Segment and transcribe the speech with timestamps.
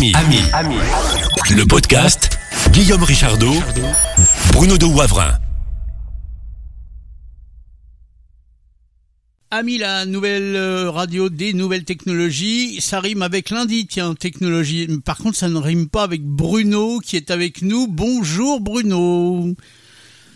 [0.00, 0.76] Ami, ami, ami.
[1.50, 2.38] Le podcast
[2.70, 3.52] Guillaume Richardot,
[4.54, 5.38] Bruno de Wavrin.
[9.50, 14.88] Ami, la nouvelle euh, radio des nouvelles technologies, ça rime avec lundi, tiens, technologie.
[15.04, 17.86] Par contre, ça ne rime pas avec Bruno qui est avec nous.
[17.86, 19.54] Bonjour Bruno.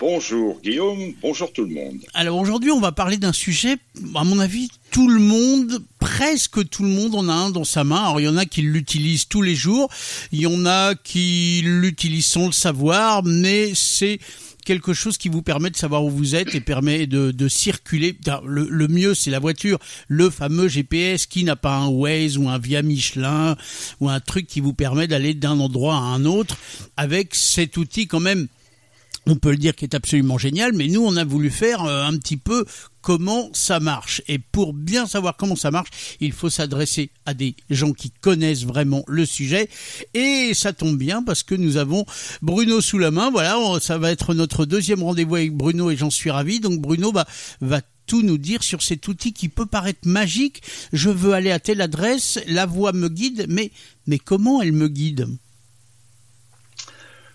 [0.06, 1.96] Bonjour Guillaume, bonjour tout le monde.
[2.12, 3.78] Alors aujourd'hui, on va parler d'un sujet,
[4.14, 7.84] à mon avis, tout le monde, presque tout le monde en a un dans sa
[7.84, 8.02] main.
[8.02, 9.88] Alors il y en a qui l'utilisent tous les jours,
[10.30, 14.18] il y en a qui l'utilisent sans le savoir, mais c'est
[14.66, 18.14] quelque chose qui vous permet de savoir où vous êtes et permet de, circuler.
[18.44, 19.78] Le, le mieux, c'est la voiture,
[20.08, 23.56] le fameux GPS qui n'a pas un Waze ou un Via Michelin
[24.00, 26.58] ou un truc qui vous permet d'aller d'un endroit à un autre
[26.98, 28.48] avec cet outil quand même
[29.26, 32.04] on peut le dire qui est absolument génial, mais nous on a voulu faire euh,
[32.04, 32.64] un petit peu
[33.00, 34.22] comment ça marche.
[34.28, 38.64] Et pour bien savoir comment ça marche, il faut s'adresser à des gens qui connaissent
[38.64, 39.68] vraiment le sujet.
[40.14, 42.04] Et ça tombe bien parce que nous avons
[42.42, 43.30] Bruno sous la main.
[43.30, 46.60] Voilà, ça va être notre deuxième rendez-vous avec Bruno et j'en suis ravi.
[46.60, 47.26] Donc Bruno va,
[47.60, 50.62] va tout nous dire sur cet outil qui peut paraître magique.
[50.92, 53.70] Je veux aller à telle adresse, la voix me guide, mais,
[54.06, 55.28] mais comment elle me guide?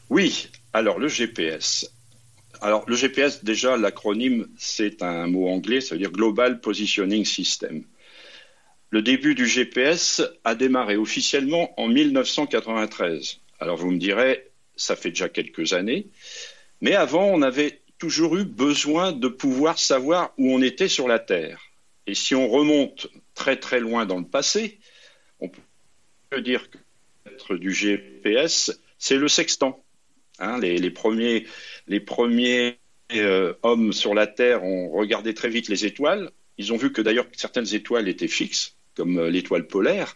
[0.10, 1.90] Oui, alors, le GPS.
[2.62, 7.84] Alors, le GPS, déjà, l'acronyme, c'est un mot anglais, ça veut dire Global Positioning System.
[8.92, 13.40] Le début du GPS a démarré officiellement en 1993.
[13.60, 16.08] Alors, vous me direz, ça fait déjà quelques années.
[16.82, 21.20] Mais avant, on avait toujours eu besoin de pouvoir savoir où on était sur la
[21.20, 21.62] Terre.
[22.08, 24.80] Et si on remonte très très loin dans le passé,
[25.40, 25.50] on
[26.30, 29.84] peut dire que du GPS, c'est le sextant.
[30.40, 31.46] Hein, les, premiers,
[33.14, 36.32] euh, hommes sur la Terre ont regardé très vite les étoiles.
[36.58, 40.16] Ils ont vu que d'ailleurs certaines étoiles étaient fixes, comme euh, l'étoile polaire,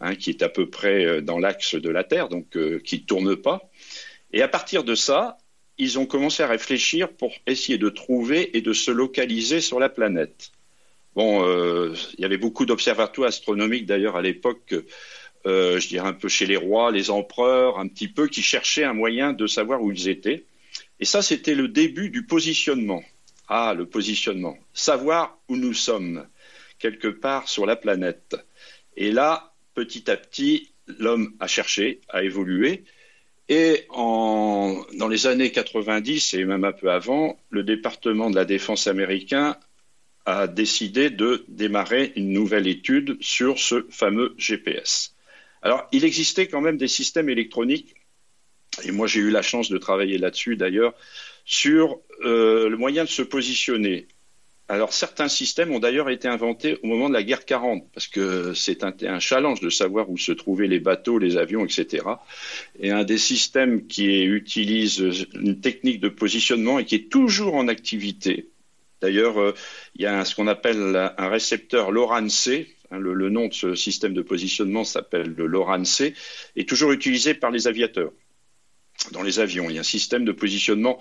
[0.00, 3.06] hein, qui est à peu près euh, dans l'axe de la Terre, donc qui ne
[3.06, 3.70] tourne pas.
[4.32, 5.38] Et à partir de ça,
[5.78, 9.88] ils ont commencé à réfléchir pour essayer de trouver et de se localiser sur la
[9.88, 10.52] planète.
[11.14, 11.42] Bon,
[11.94, 14.74] il y avait beaucoup d'observatoires astronomiques d'ailleurs à l'époque
[15.48, 18.84] euh, je dirais un peu chez les rois, les empereurs, un petit peu, qui cherchaient
[18.84, 20.44] un moyen de savoir où ils étaient.
[21.00, 23.02] Et ça, c'était le début du positionnement.
[23.48, 24.58] Ah, le positionnement.
[24.74, 26.26] Savoir où nous sommes,
[26.78, 28.36] quelque part sur la planète.
[28.96, 32.84] Et là, petit à petit, l'homme a cherché, a évolué.
[33.48, 38.86] Et dans les années 90 et même un peu avant, le département de la défense
[38.86, 39.56] américain
[40.26, 45.14] a décidé de démarrer une nouvelle étude sur ce fameux GPS.
[45.62, 47.94] Alors, il existait quand même des systèmes électroniques,
[48.84, 50.94] et moi j'ai eu la chance de travailler là-dessus d'ailleurs,
[51.44, 54.06] sur euh, le moyen de se positionner.
[54.70, 58.52] Alors, certains systèmes ont d'ailleurs été inventés au moment de la guerre 40, parce que
[58.52, 62.04] c'est un, challenge de savoir où se trouvaient les bateaux, les avions, etc.
[62.78, 67.66] Et un des systèmes qui utilise une technique de positionnement et qui est toujours en
[67.68, 68.50] activité.
[69.00, 69.54] D'ailleurs, euh,
[69.94, 74.14] il y a ce qu'on appelle un récepteur LoRaN-C, Hein, le, nom de ce système
[74.14, 76.14] de positionnement s'appelle le LoRaN-C,
[76.56, 78.12] est toujours utilisé par les aviateurs.
[79.12, 80.98] Dans les avions, il y a un système de positionnement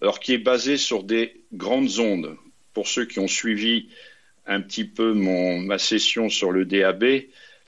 [0.00, 2.36] alors, qui est basé sur des grandes ondes.
[2.72, 3.88] Pour ceux qui ont suivi
[4.46, 7.04] un petit peu mon, ma session sur le DAB,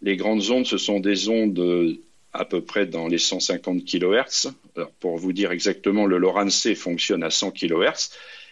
[0.03, 1.98] les grandes ondes, ce sont des ondes
[2.33, 4.53] à peu près dans les 150 kHz.
[4.77, 8.10] Alors, pour vous dire exactement, le LoRaN-C fonctionne à 100 kHz.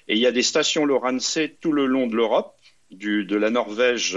[0.09, 2.55] Et il y a des stations LoRaN-C tout le long de l'Europe,
[2.91, 4.17] de la Norvège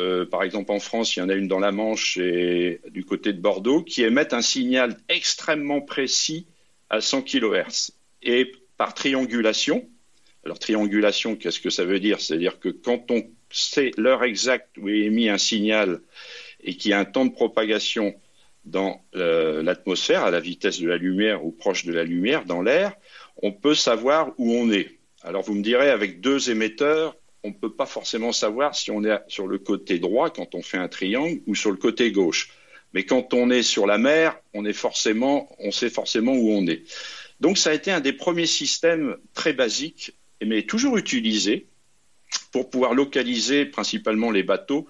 [0.00, 3.04] euh, par exemple, en France, il y en a une dans la Manche et du
[3.04, 6.46] côté de Bordeaux qui émettent un signal extrêmement précis
[6.88, 7.92] à 100 kHz.
[8.22, 9.88] Et par triangulation,
[10.44, 12.20] alors triangulation, qu'est-ce que ça veut dire?
[12.20, 16.00] C'est-à-dire que quand on sait l'heure exacte où est émis un signal
[16.62, 18.14] et qu'il y a un temps de propagation
[18.64, 22.62] dans euh, l'atmosphère, à la vitesse de la lumière ou proche de la lumière, dans
[22.62, 22.94] l'air,
[23.42, 24.98] on peut savoir où on est.
[25.22, 29.04] Alors vous me direz, avec deux émetteurs, on ne peut pas forcément savoir si on
[29.04, 32.50] est sur le côté droit quand on fait un triangle ou sur le côté gauche.
[32.92, 36.66] Mais quand on est sur la mer, on est forcément, on sait forcément où on
[36.66, 36.82] est.
[37.40, 40.12] Donc ça a été un des premiers systèmes très basiques,
[40.44, 41.66] mais toujours utilisés
[42.52, 44.86] pour pouvoir localiser principalement les bateaux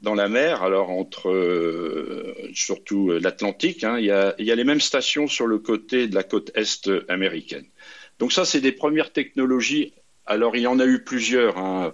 [0.00, 0.62] dans la mer.
[0.62, 5.58] Alors entre euh, surtout l'Atlantique, hein, il, il y a les mêmes stations sur le
[5.58, 7.66] côté de la côte est américaine.
[8.20, 9.94] Donc ça, c'est des premières technologies
[10.30, 11.58] alors, il y en a eu plusieurs.
[11.58, 11.92] Hein.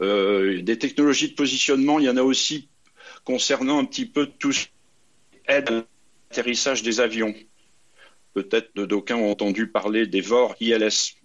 [0.00, 2.70] Euh, des technologies de positionnement, il y en a aussi
[3.24, 4.64] concernant un petit peu tout ce
[5.46, 5.84] aide à
[6.30, 7.34] l'atterrissage des avions.
[8.32, 11.16] Peut-être d'aucuns ont entendu parler des VOR ILS.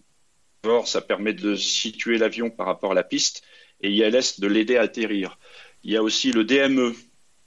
[0.66, 3.42] VOR, ça permet de situer l'avion par rapport à la piste
[3.80, 5.40] et ILS de l'aider à atterrir.
[5.84, 6.94] Il y a aussi le DME.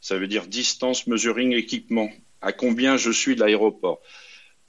[0.01, 2.11] ça veut dire distance measuring équipement,
[2.41, 4.01] à combien je suis de l'aéroport,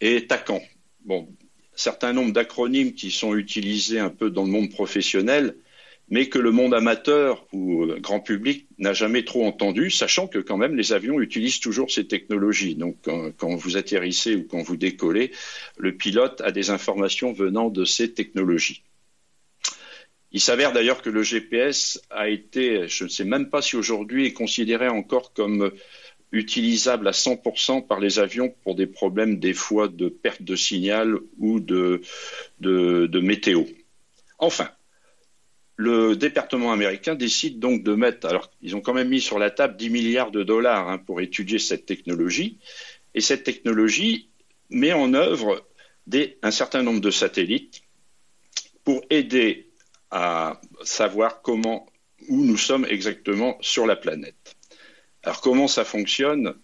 [0.01, 0.61] et TACAN.
[1.05, 1.33] Bon,
[1.75, 5.55] certain nombre d'acronymes qui sont utilisés un peu dans le monde professionnel,
[6.09, 10.57] mais que le monde amateur ou grand public n'a jamais trop entendu, sachant que quand
[10.57, 12.75] même les avions utilisent toujours ces technologies.
[12.75, 12.97] Donc
[13.37, 15.31] quand, vous atterrissez ou quand vous décollez,
[15.77, 18.83] le pilote a des informations venant de ces technologies.
[20.31, 24.25] Il s'avère d'ailleurs que le GPS a été, je ne sais même pas si aujourd'hui
[24.25, 25.71] est considéré encore comme
[26.33, 31.19] utilisable à 100% par les avions pour des problèmes des fois de perte de signal
[31.37, 32.01] ou de,
[33.21, 33.63] météo.
[34.39, 34.69] Enfin,
[35.75, 39.51] le département américain décide donc de mettre, alors ils ont quand même mis sur la
[39.51, 42.57] table 10 milliards de dollars hein, pour étudier cette technologie,
[43.13, 44.29] et cette technologie
[44.71, 45.63] met en œuvre
[46.41, 47.83] un certain nombre de satellites
[48.83, 49.69] pour aider
[50.09, 51.85] à savoir comment,
[52.27, 54.55] où nous sommes exactement sur la planète.
[55.23, 56.55] Alors comment ça fonctionne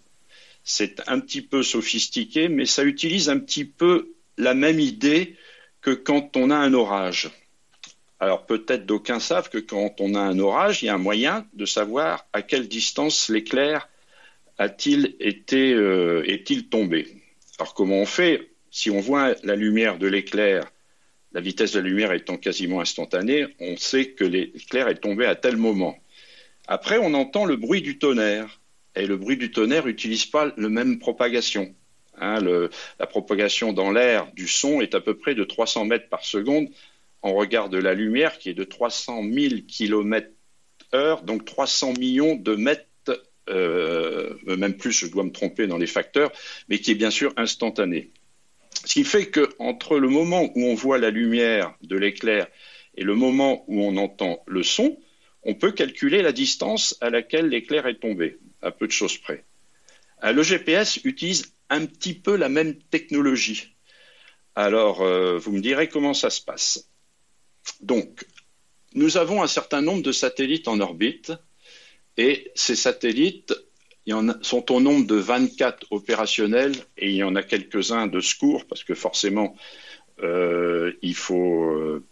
[0.64, 5.36] C'est un petit peu sophistiqué, mais ça utilise un petit peu la même idée
[5.80, 7.30] que quand on a un orage.
[8.18, 11.46] Alors peut-être d'aucuns savent que quand on a un orage, il y a un moyen
[11.54, 13.88] de savoir à quelle distance l'éclair
[14.58, 17.08] a-t-il été euh, est-il tombé.
[17.58, 20.70] Alors comment on fait Si on voit la lumière de l'éclair,
[21.32, 25.34] la vitesse de la lumière étant quasiment instantanée, on sait que l'éclair est tombé à
[25.34, 25.96] tel moment.
[26.70, 28.60] Après, on entend le bruit du tonnerre.
[28.94, 31.74] Et le bruit du tonnerre n'utilise pas la même propagation.
[32.16, 32.38] Hein,
[32.98, 36.68] la propagation dans l'air du son est à peu près de 300 mètres par seconde
[37.22, 40.28] en regard de la lumière, qui est de 300 000 km
[40.94, 42.86] heure, donc 300 millions de mètres,
[43.48, 46.30] euh, même plus, je dois me tromper dans les facteurs,
[46.68, 48.10] mais qui est bien sûr instantané.
[48.84, 52.46] Ce qui fait qu'entre le moment où on voit la lumière de l'éclair
[52.96, 54.96] et le moment où on entend le son,
[55.42, 59.44] on peut calculer la distance à laquelle l'éclair est tombé, à peu de choses près.
[60.24, 63.74] Euh, le GPS utilise un petit peu la même technologie.
[64.54, 66.90] Alors, euh, vous me direz comment ça se passe.
[67.80, 68.26] Donc,
[68.94, 71.32] nous avons un certain nombre de satellites en orbite
[72.16, 73.54] et ces satellites
[74.42, 78.82] sont au nombre de 24 opérationnels et il y en a quelques-uns de secours parce
[78.82, 79.54] que forcément
[80.22, 82.04] euh, il faut, euh,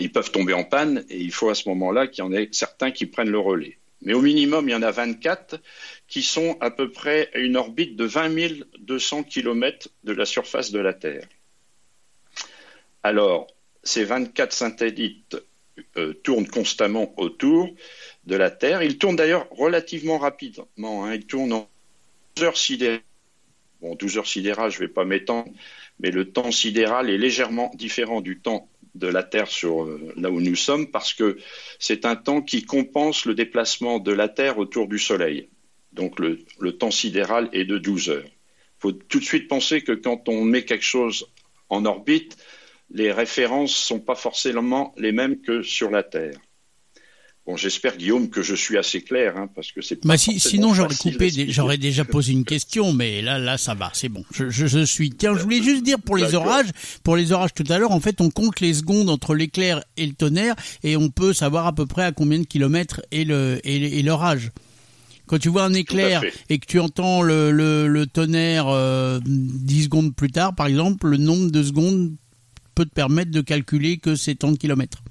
[0.00, 2.48] ils peuvent tomber en panne et il faut à ce moment-là qu'il y en ait
[2.52, 3.78] certains qui prennent le relais.
[4.02, 5.60] Mais au minimum, il y en a 24
[6.06, 8.30] qui sont à peu près à une orbite de 20
[8.80, 11.26] 200 km de la surface de la Terre.
[13.02, 13.46] Alors,
[13.82, 15.36] ces 24 satellites
[15.96, 17.68] euh, tournent constamment autour
[18.26, 18.82] de la Terre.
[18.82, 20.66] Ils tournent d'ailleurs relativement rapidement.
[21.04, 21.14] Hein.
[21.14, 21.68] Ils tournent en
[22.36, 23.00] 12 heures sidérales.
[23.80, 25.50] Bon, 12 heures sidérales, je ne vais pas m'étendre,
[26.00, 30.30] mais le temps sidéral est légèrement différent du temps de la Terre sur euh, là
[30.30, 31.36] où nous sommes parce que
[31.78, 35.48] c'est un temps qui compense le déplacement de la Terre autour du Soleil.
[35.92, 38.24] Donc le, le temps sidéral est de 12 heures.
[38.24, 41.26] Il faut tout de suite penser que quand on met quelque chose
[41.68, 42.36] en orbite,
[42.90, 46.38] les références ne sont pas forcément les mêmes que sur la Terre.
[47.46, 50.08] Bon, j'espère, Guillaume, que je suis assez clair, hein, parce que c'est pas.
[50.08, 54.08] Bah, sinon, j'aurais coupé, j'aurais déjà posé une question, mais là, là, ça va, c'est
[54.08, 54.24] bon.
[54.32, 55.10] Je, je, suis.
[55.10, 56.70] Tiens, je voulais juste dire pour les orages,
[57.04, 60.06] pour les orages tout à l'heure, en fait, on compte les secondes entre l'éclair et
[60.06, 63.60] le tonnerre, et on peut savoir à peu près à combien de kilomètres est le
[63.62, 64.50] et l'orage.
[65.26, 69.84] Quand tu vois un éclair et que tu entends le, le, le tonnerre euh, 10
[69.84, 72.12] secondes plus tard, par exemple, le nombre de secondes
[72.74, 75.02] peut te permettre de calculer que c'est tant de kilomètres.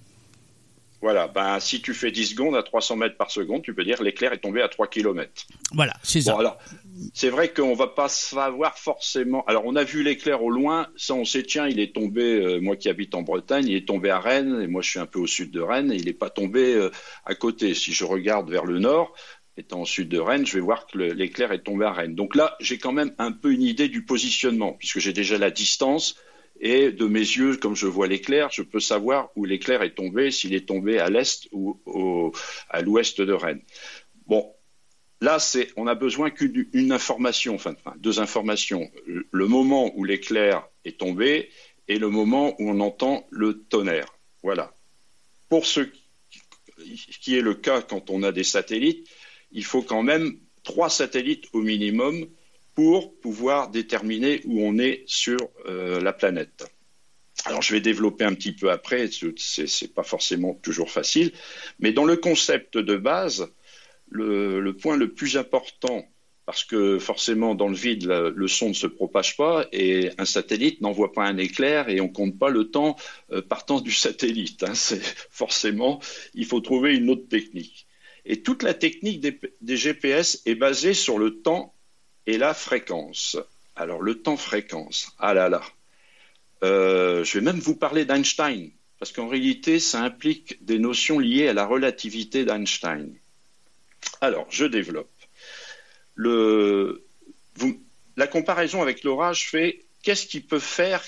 [1.05, 4.01] Voilà, ben, si tu fais 10 secondes à 300 mètres par seconde, tu peux dire
[4.01, 5.45] l'éclair est tombé à 3 km.
[5.71, 6.35] Voilà, c'est ça.
[6.35, 6.57] alors,
[7.13, 9.45] c'est vrai qu'on va pas savoir forcément.
[9.45, 12.59] Alors, on a vu l'éclair au loin, ça on sait, tiens, il est tombé, euh,
[12.59, 15.05] moi qui habite en Bretagne, il est tombé à Rennes, et moi je suis un
[15.05, 16.89] peu au sud de Rennes, et il n'est pas tombé euh,
[17.23, 17.75] à côté.
[17.75, 19.13] Si je regarde vers le nord,
[19.57, 22.15] étant au sud de Rennes, je vais voir que l'éclair est tombé à Rennes.
[22.15, 25.51] Donc là, j'ai quand même un peu une idée du positionnement, puisque j'ai déjà la
[25.51, 26.15] distance
[26.65, 30.31] et de mes yeux, comme je vois l'éclair, je peux savoir où l'éclair est tombé,
[30.31, 31.79] s'il est tombé à l'est ou
[32.71, 33.61] à l'ouest de Rennes.
[34.25, 34.51] Bon,
[35.21, 38.89] là, c'est, on a besoin qu'une information, enfin, deux informations.
[39.05, 41.51] Le moment où l'éclair est tombé
[41.87, 44.17] et le moment où on entend le tonnerre.
[44.41, 44.73] Voilà.
[45.49, 45.81] Pour ce
[47.21, 49.07] qui est le cas quand on a des satellites,
[49.51, 52.25] il faut quand même trois satellites au minimum
[52.75, 56.65] pour pouvoir déterminer où on est sur euh, la planète.
[57.45, 61.31] Alors je vais développer un petit peu après, c'est pas forcément toujours facile,
[61.79, 63.51] mais dans le concept de base,
[64.09, 66.05] le, point le plus important,
[66.45, 70.81] parce que forcément dans le vide le son ne se propage pas et un satellite
[70.81, 72.95] n'envoie pas un éclair et on compte pas le temps
[73.31, 74.63] euh, partant du satellite.
[74.63, 74.73] Hein,
[75.29, 75.99] forcément,
[76.33, 77.87] il faut trouver une autre technique.
[78.25, 81.74] Et toute la technique des, GPS est basée sur le temps
[82.27, 83.37] et la fréquence.
[83.75, 85.61] Alors le temps-fréquence, ah là là.
[86.63, 91.47] Euh, je vais même vous parler d'Einstein, parce qu'en réalité, ça implique des notions liées
[91.47, 93.13] à la relativité d'Einstein.
[94.21, 95.11] Alors, je développe.
[98.17, 101.03] La comparaison avec l'orage fait qu'est-ce qui peut faire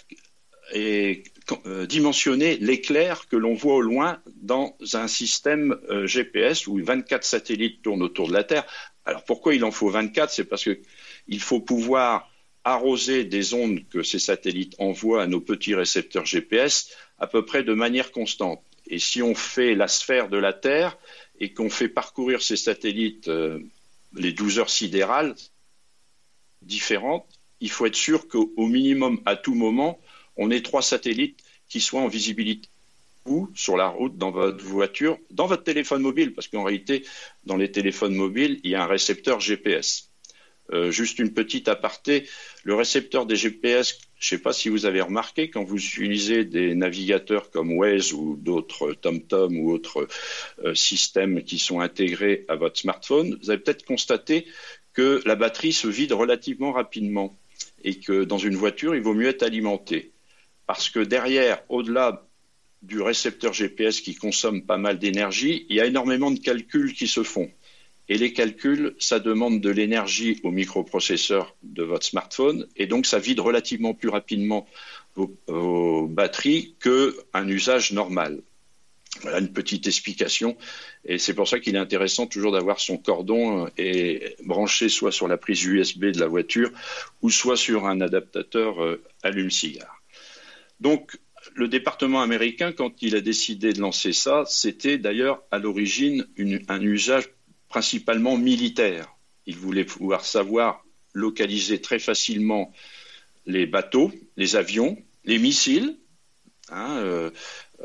[0.73, 1.23] et
[1.65, 7.23] euh, dimensionner l'éclair que l'on voit au loin dans un système euh, GPS où 24
[7.23, 8.65] satellites tournent autour de la Terre.
[9.05, 10.65] Alors pourquoi il en faut 24 C'est parce
[11.27, 12.31] qu'il faut pouvoir
[12.63, 17.63] arroser des ondes que ces satellites envoient à nos petits récepteurs GPS à peu près
[17.63, 18.61] de manière constante.
[18.87, 20.97] Et si on fait la sphère de la Terre
[21.39, 23.59] et qu'on fait parcourir ces satellites euh,
[24.13, 25.35] les 12 heures sidérales
[26.61, 27.27] différentes,
[27.59, 29.99] il faut être sûr qu'au minimum, à tout moment,
[30.35, 32.69] on ait trois satellites qui soient en visibilité
[33.25, 37.05] ou sur la route, dans votre voiture, dans votre téléphone mobile, parce qu'en réalité,
[37.45, 40.06] dans les téléphones mobiles, il y a un récepteur GPS.
[40.73, 42.27] Euh, juste une petite aparté,
[42.63, 46.43] le récepteur des GPS, je ne sais pas si vous avez remarqué, quand vous utilisez
[46.43, 50.07] des navigateurs comme Waze ou d'autres TomTom ou autres
[50.63, 54.45] euh, systèmes qui sont intégrés à votre smartphone, vous avez peut-être constaté
[54.93, 57.37] que la batterie se vide relativement rapidement
[57.83, 60.11] et que dans une voiture, il vaut mieux être alimenté.
[60.65, 62.27] Parce que derrière, au-delà
[62.81, 67.07] du récepteur GPS qui consomme pas mal d'énergie, il y a énormément de calculs qui
[67.07, 67.49] se font.
[68.09, 73.19] Et les calculs, ça demande de l'énergie au microprocesseur de votre smartphone, et donc ça
[73.19, 74.67] vide relativement plus rapidement
[75.15, 78.41] vos, batteries qu'un usage normal.
[79.21, 80.57] Voilà une petite explication.
[81.03, 85.11] Et c'est pour ça qu'il est intéressant toujours d'avoir son cordon euh, et branché soit
[85.11, 86.69] sur la prise USB de la voiture
[87.23, 90.03] ou soit sur un adaptateur euh, allume-cigare.
[90.79, 91.17] Donc,
[91.55, 96.27] le département américain, quand il a décidé de lancer ça, c'était d'ailleurs à l'origine
[96.67, 97.29] un usage
[97.69, 99.15] principalement militaire.
[99.45, 102.71] Il voulait pouvoir savoir localiser très facilement
[103.45, 105.97] les bateaux, les avions, les missiles.
[106.69, 107.31] Hein, euh,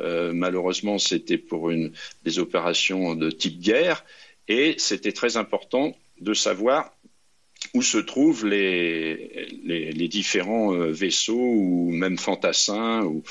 [0.00, 1.70] euh, malheureusement, c'était pour
[2.24, 4.04] des opérations de type guerre,
[4.48, 6.92] et c'était très important de savoir
[7.74, 13.02] où se trouvent les, les, différents euh, vaisseaux ou même fantassins.
[13.04, 13.22] Ou...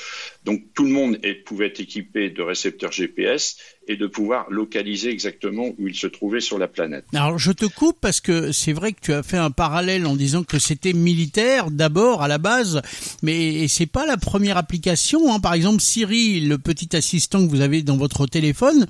[0.44, 3.56] Donc tout le monde pouvait être équipé de récepteurs GPS
[3.88, 7.04] et de pouvoir localiser exactement où il se trouvait sur la planète.
[7.14, 10.14] Alors je te coupe parce que c'est vrai que tu as fait un parallèle en
[10.14, 12.80] disant que c'était militaire d'abord à la base,
[13.22, 15.32] mais c'est pas la première application.
[15.32, 15.40] Hein.
[15.40, 18.86] Par exemple Siri, le petit assistant que vous avez dans votre téléphone,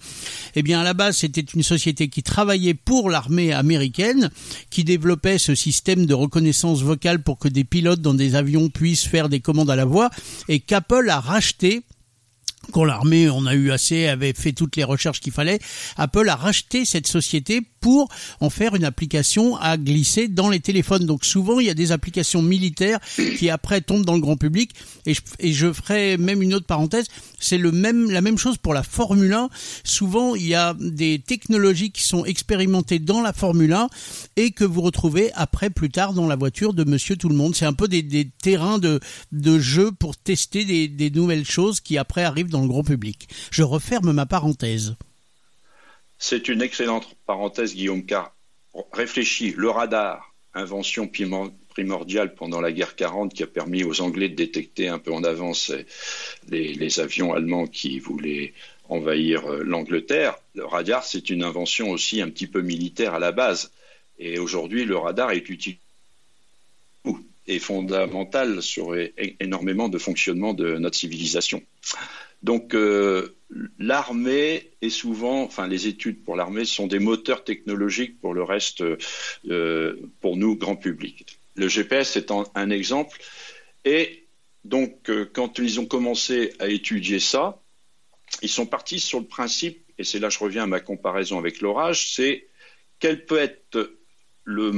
[0.56, 4.30] eh bien à la base c'était une société qui travaillait pour l'armée américaine,
[4.70, 9.06] qui développait ce système de reconnaissance vocale pour que des pilotes dans des avions puissent
[9.06, 10.10] faire des commandes à la voix,
[10.48, 11.41] et qu'Apple a racheté
[12.70, 15.58] quand l'armée on a eu assez, avait fait toutes les recherches qu'il fallait,
[15.96, 18.08] Apple a racheté cette société pour
[18.40, 21.04] en faire une application à glisser dans les téléphones.
[21.04, 23.00] Donc souvent il y a des applications militaires
[23.38, 24.70] qui après tombent dans le grand public.
[25.04, 27.06] Et je, ferai même une autre parenthèse,
[27.38, 29.50] c'est le même la même chose pour la Formule 1.
[29.84, 33.88] Souvent il y a des technologies qui sont expérimentées dans la Formule 1
[34.36, 37.56] et que vous retrouvez après plus tard dans la voiture de Monsieur Tout le Monde.
[37.56, 42.50] C'est un peu des, terrains de jeu pour tester des nouvelles choses qui après arrivent
[42.50, 43.28] dans le grand public.
[43.50, 44.94] Je referme ma parenthèse.
[46.24, 48.32] C'est une excellente parenthèse, Guillaume, car
[48.92, 51.10] réfléchis, le radar, invention
[51.68, 55.24] primordiale pendant la guerre 40 qui a permis aux Anglais de détecter un peu en
[55.24, 55.72] avance
[56.48, 58.54] les, avions allemands qui voulaient
[58.88, 60.38] envahir euh, l'Angleterre.
[60.54, 63.72] Le radar, c'est une invention aussi un petit peu militaire à la base.
[64.20, 65.80] Et aujourd'hui, le radar est utilisé
[67.48, 68.94] et fondamental sur
[69.40, 71.60] énormément de fonctionnement de notre civilisation.
[72.42, 73.36] Donc euh,
[73.78, 78.82] l'armée est souvent, enfin les études pour l'armée sont des moteurs technologiques pour le reste,
[79.48, 81.38] euh, pour nous grand public.
[81.54, 83.20] Le GPS est un, exemple.
[83.84, 84.26] Et
[84.64, 87.60] donc euh, quand ils ont commencé à étudier ça,
[88.40, 91.38] ils sont partis sur le principe, et c'est là que je reviens à ma comparaison
[91.38, 92.48] avec l'orage, c'est
[92.98, 93.96] quel peut être
[94.44, 94.72] le,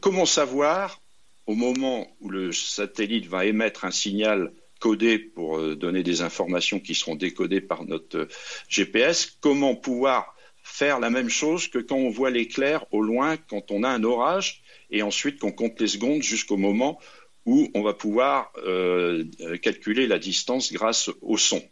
[0.00, 1.00] comment savoir
[1.46, 6.80] au moment où le satellite va émettre un signal codé pour euh, donner des informations
[6.80, 8.28] qui seront décodées par notre euh,
[8.68, 13.70] GPS, comment pouvoir faire la même chose que quand on voit l'éclair au loin, quand
[13.70, 17.00] on a un orage, et ensuite qu'on compte les secondes jusqu'au moment
[17.44, 19.24] où on va pouvoir euh,
[19.62, 21.62] calculer la distance grâce au son.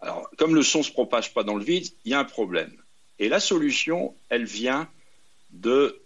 [0.00, 2.24] Alors, comme le son ne se propage pas dans le vide, il y a un
[2.24, 2.72] problème.
[3.18, 4.88] Et la solution, elle vient
[5.50, 6.00] de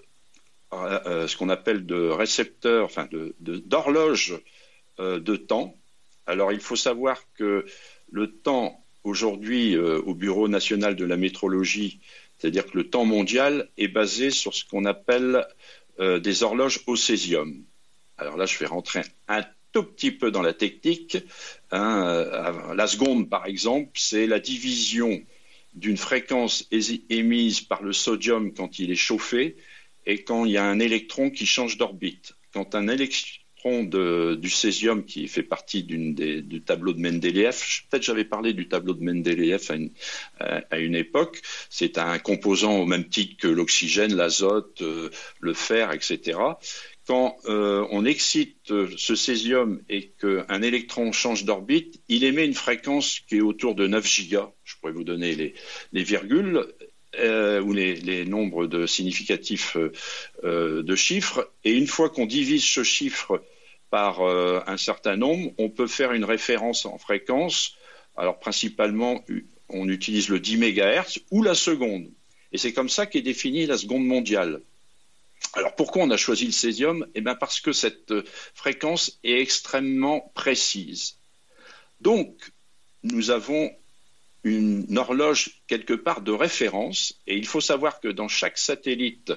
[0.72, 4.40] ce qu'on appelle de récepteurs, enfin d'horloge
[4.98, 5.76] de, de temps
[6.26, 7.64] alors il faut savoir que
[8.10, 12.00] le temps aujourd'hui euh, au Bureau national de la métrologie,
[12.38, 15.46] C'est-à-dire que le temps mondial est basé sur ce qu'on appelle
[16.00, 17.62] euh, des horloges au césium.
[18.18, 21.18] Alors là, je vais rentrer un tout petit peu dans la technique.
[21.70, 25.22] Hein, euh, la seconde, par exemple, c'est la division
[25.74, 26.68] d'une fréquence
[27.10, 29.56] émise par le sodium quand il est chauffé
[30.06, 32.34] et quand il y a un électron qui change d'orbite.
[32.52, 32.86] Quand un
[33.64, 37.56] électron du césium qui fait partie du tableau de Mendeleev,
[37.90, 39.90] peut-être j'avais parlé du tableau de Mendeleev à une,
[40.38, 41.40] à une époque,
[41.70, 46.36] c'est un composant au même titre que l'oxygène, l'azote, euh, le fer, etc
[47.06, 52.54] quand euh, on excite euh, ce césium et qu'un électron change d'orbite, il émet une
[52.54, 54.50] fréquence qui est autour de 9 gigas.
[54.64, 55.34] Je pourrais vous donner
[55.92, 56.66] les, virgules
[57.18, 59.76] euh, ou les, nombres de significatifs
[60.42, 61.50] de chiffres.
[61.64, 63.42] Et une fois qu'on divise ce chiffre
[63.94, 67.76] par un certain nombre, on peut faire une référence en fréquence.
[68.16, 69.24] Alors principalement,
[69.68, 72.10] on utilise le 10 MHz ou la seconde.
[72.50, 74.62] Et c'est comme ça qu'est définie la seconde mondiale.
[75.52, 77.06] Alors pourquoi on a choisi le césium?
[77.14, 78.24] Eh bien parce que cette euh,
[78.54, 81.18] fréquence est extrêmement précise.
[82.00, 82.50] Donc
[83.04, 83.70] nous avons
[84.42, 89.32] une horloge quelque part de référence et il faut savoir que dans chaque satellite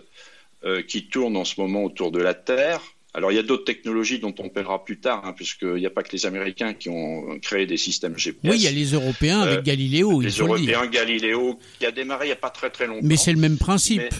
[0.64, 2.82] euh, qui tourne en ce moment autour de la Terre,
[3.14, 5.90] alors il y a d'autres technologies dont on parlera plus tard, hein, puisqu'il n'y a
[5.90, 8.40] pas que les Américains qui ont créé des systèmes GPS.
[8.44, 10.22] Oui, il y a les Européens avec euh, Galileo.
[10.22, 13.08] Les Européens Galileo qui a démarré il n'y a pas très très longtemps.
[13.08, 14.14] Mais c'est le même principe.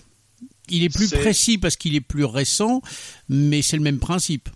[0.70, 2.82] Il est plus précis parce qu'il est plus récent,
[3.29, 4.50] mais c'est le même principe.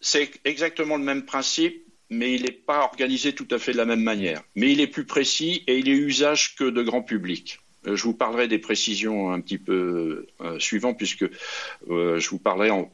[0.00, 3.84] C'est exactement le même principe, mais il n'est pas organisé tout à fait de la
[3.84, 4.42] même manière.
[4.54, 7.60] Mais il est plus précis et il est usage que de grand public.
[7.86, 11.28] Euh, je vous parlerai des précisions un petit peu euh, suivantes, puisque
[11.90, 12.92] euh, je vous parlerai en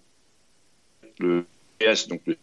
[1.18, 1.46] le
[1.78, 2.36] PS, donc le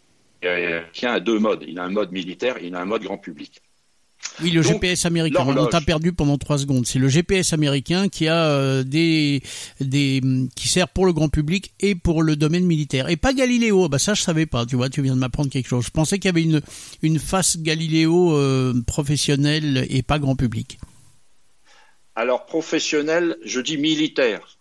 [0.92, 1.64] qui a deux modes.
[1.66, 3.62] Il a un mode militaire et il a un mode grand public.
[4.42, 5.44] Oui, le GPS américain.
[5.46, 6.86] On t'a perdu pendant trois secondes.
[6.86, 9.42] C'est le GPS américain qui a euh, des
[9.80, 10.20] des
[10.56, 13.08] qui sert pour le grand public et pour le domaine militaire.
[13.08, 13.88] Et pas Galiléo.
[13.88, 14.66] Bah ça je savais pas.
[14.66, 15.84] Tu vois, tu viens de m'apprendre quelque chose.
[15.84, 16.62] Je pensais qu'il y avait une
[17.02, 20.78] une face Galiléo euh, professionnelle et pas grand public.
[22.16, 24.58] Alors professionnel, je dis militaire.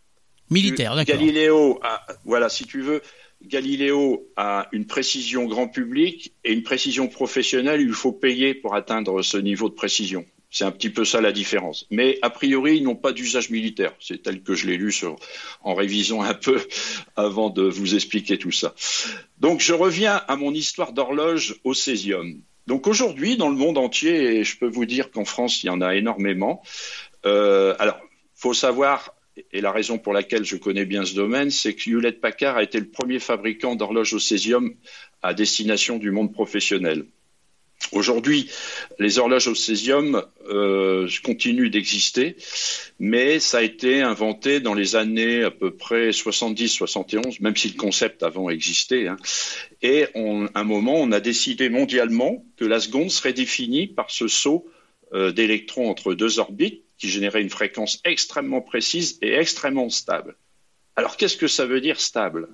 [0.50, 1.16] Militaire, d'accord.
[1.16, 1.80] Galiléo,
[2.26, 3.02] voilà, si tu veux,
[3.46, 7.82] Galiléo a une précision grand public et une précision professionnelle.
[7.82, 10.26] Il faut payer pour atteindre ce niveau de précision.
[10.50, 11.88] C'est un petit peu ça la différence.
[11.90, 13.94] Mais a priori, ils n'ont pas d'usage militaire.
[14.00, 14.94] C'est tel que je l'ai lu
[15.64, 16.62] en révisant un peu
[17.16, 18.76] avant de vous expliquer tout ça.
[19.40, 22.42] Donc je reviens à mon histoire d'horloge au césium.
[22.68, 25.70] Donc aujourd'hui, dans le monde entier, et je peux vous dire qu'en France, il y
[25.70, 26.62] en a énormément.
[27.26, 28.00] Euh, alors,
[28.36, 29.13] faut savoir
[29.52, 32.64] et la raison pour laquelle je connais bien ce domaine, c'est que Hewlett Packard a
[32.64, 34.76] été le premier fabricant d'horloges au césium
[35.22, 37.06] à destination du monde professionnel.
[37.92, 38.50] Aujourd'hui,
[38.98, 42.38] les horloges au césium euh, continuent d'exister,
[42.98, 47.78] mais ça a été inventé dans les années à peu près 70-71, même si le
[47.78, 49.08] concept avant existait.
[49.08, 49.18] Hein.
[49.82, 54.28] Et à un moment, on a décidé mondialement que la seconde serait définie par ce
[54.28, 54.66] saut
[55.14, 60.38] euh, d'électrons entre deux orbites qui générait une fréquence extrêmement précise et extrêmement stable.
[60.96, 62.48] Alors qu'est-ce que ça veut dire stable?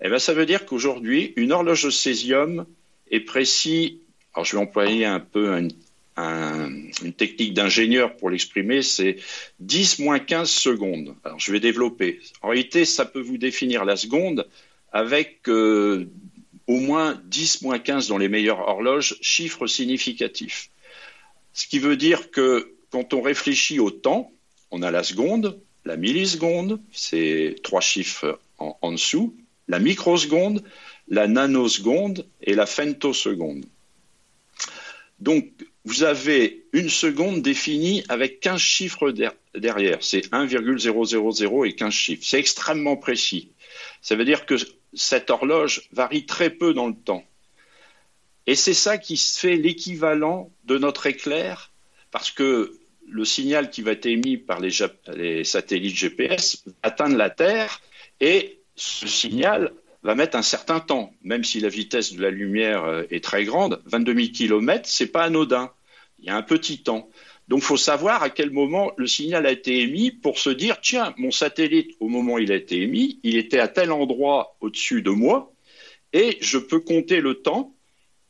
[0.00, 2.66] Eh bien ça veut dire qu'aujourd'hui, une horloge au césium
[3.10, 4.00] est précis,
[4.32, 9.16] alors je vais employer un peu une technique d'ingénieur pour l'exprimer, c'est
[9.58, 11.16] 10 moins 15 secondes.
[11.24, 12.20] Alors je vais développer.
[12.42, 14.46] En réalité, ça peut vous définir la seconde
[14.92, 16.08] avec euh,
[16.68, 20.70] au moins 10 moins 15 dans les meilleures horloges, chiffres significatifs.
[21.54, 24.32] Ce qui veut dire que quand on réfléchit au temps,
[24.70, 29.34] on a la seconde, la milliseconde, c'est trois chiffres en, dessous,
[29.68, 30.62] la microseconde,
[31.08, 33.64] la nanoseconde et la femtoseconde.
[35.18, 35.50] Donc,
[35.84, 39.12] vous avez une seconde définie avec 15 chiffres
[39.54, 39.98] derrière.
[40.02, 42.22] C'est 1,000 et 15 chiffres.
[42.24, 43.50] C'est extrêmement précis.
[44.02, 44.56] Ça veut dire que
[44.94, 47.24] cette horloge varie très peu dans le temps.
[48.46, 51.70] Et c'est ça qui fait l'équivalent de notre éclair,
[52.10, 52.79] parce que
[53.10, 57.80] le signal qui va être émis par les, satellites GPS va atteindre la Terre
[58.20, 62.84] et ce signal va mettre un certain temps, même si la vitesse de la lumière
[62.84, 65.70] euh, est très grande, 22 000 km, c'est pas anodin.
[66.18, 67.10] Il y a un petit temps.
[67.48, 70.80] Donc, il faut savoir à quel moment le signal a été émis pour se dire,
[70.80, 74.56] tiens, mon satellite, au moment où il a été émis, il était à tel endroit
[74.60, 75.52] au-dessus de moi,
[76.12, 77.74] et je peux compter le temps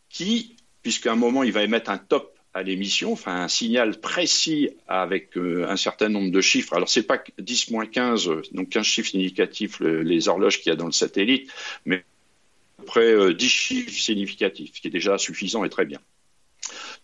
[0.08, 4.70] qui, puisqu'à un moment, il va émettre un top à l'émission, enfin un signal précis
[4.88, 6.74] avec euh, un certain nombre de chiffres.
[6.74, 10.76] Alors c'est pas 10 moins 15, donc 15 chiffres significatifs les horloges qu'il y a
[10.76, 11.50] dans le satellite,
[11.84, 16.00] mais à peu près 10 chiffres significatifs, ce qui est déjà suffisant et très bien.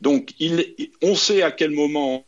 [0.00, 2.26] Donc il, on sait à quel moment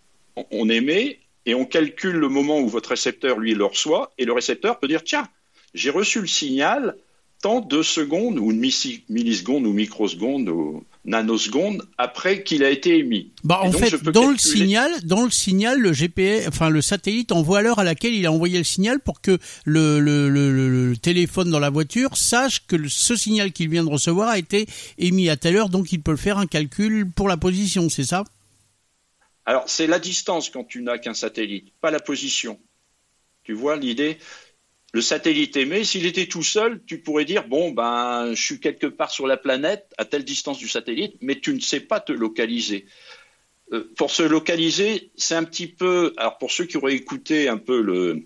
[0.51, 4.33] on émet et on calcule le moment où votre récepteur, lui, le reçoit, et le
[4.33, 5.27] récepteur peut dire, tiens,
[5.73, 6.97] j'ai reçu le signal
[7.41, 8.61] tant de secondes ou une
[9.09, 13.33] milliseconde ou microseconde ou nanosecondes après qu'il a été émis.
[13.43, 17.63] Bah, en fait, dans le signal, dans le signal, le GPS, enfin le satellite envoie
[17.63, 21.59] l'heure à laquelle il a envoyé le signal pour que le, le, le, téléphone dans
[21.59, 24.67] la voiture sache que ce signal qu'il vient de recevoir a été
[24.99, 28.25] émis à telle heure, donc il peut faire un calcul pour la position, c'est ça?
[29.47, 32.59] Alors c'est la distance quand tu n'as qu'un satellite, pas la position.
[33.45, 34.19] Tu vois l'idée?
[34.93, 38.87] Le satellite émet, s'il était tout seul, tu pourrais dire bon ben je suis quelque
[38.87, 42.13] part sur la planète à telle distance du satellite, mais tu ne sais pas te
[42.13, 42.87] localiser.
[43.73, 46.15] Euh, pour se localiser, c'est un petit peu.
[46.17, 48.23] Alors pour ceux qui auraient écouté un peu le,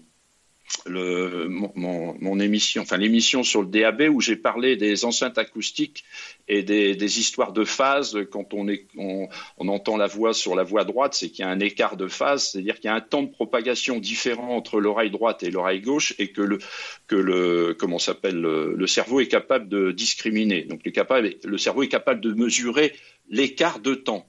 [2.78, 6.04] enfin l'émission sur le DAB où j'ai parlé des enceintes acoustiques
[6.48, 8.18] et des, histoires de phase.
[8.30, 9.28] Quand on,
[9.68, 12.48] entend la voix sur la voix droite, c'est qu'il y a un écart de phase,
[12.48, 16.14] c'est-à-dire qu'il y a un temps de propagation différent entre l'oreille droite et l'oreille gauche
[16.18, 16.58] et que le,
[17.06, 20.62] que s'appelle le, cerveau est capable de discriminer.
[20.62, 22.92] Donc le cerveau est capable de mesurer
[23.30, 24.26] l'écart de temps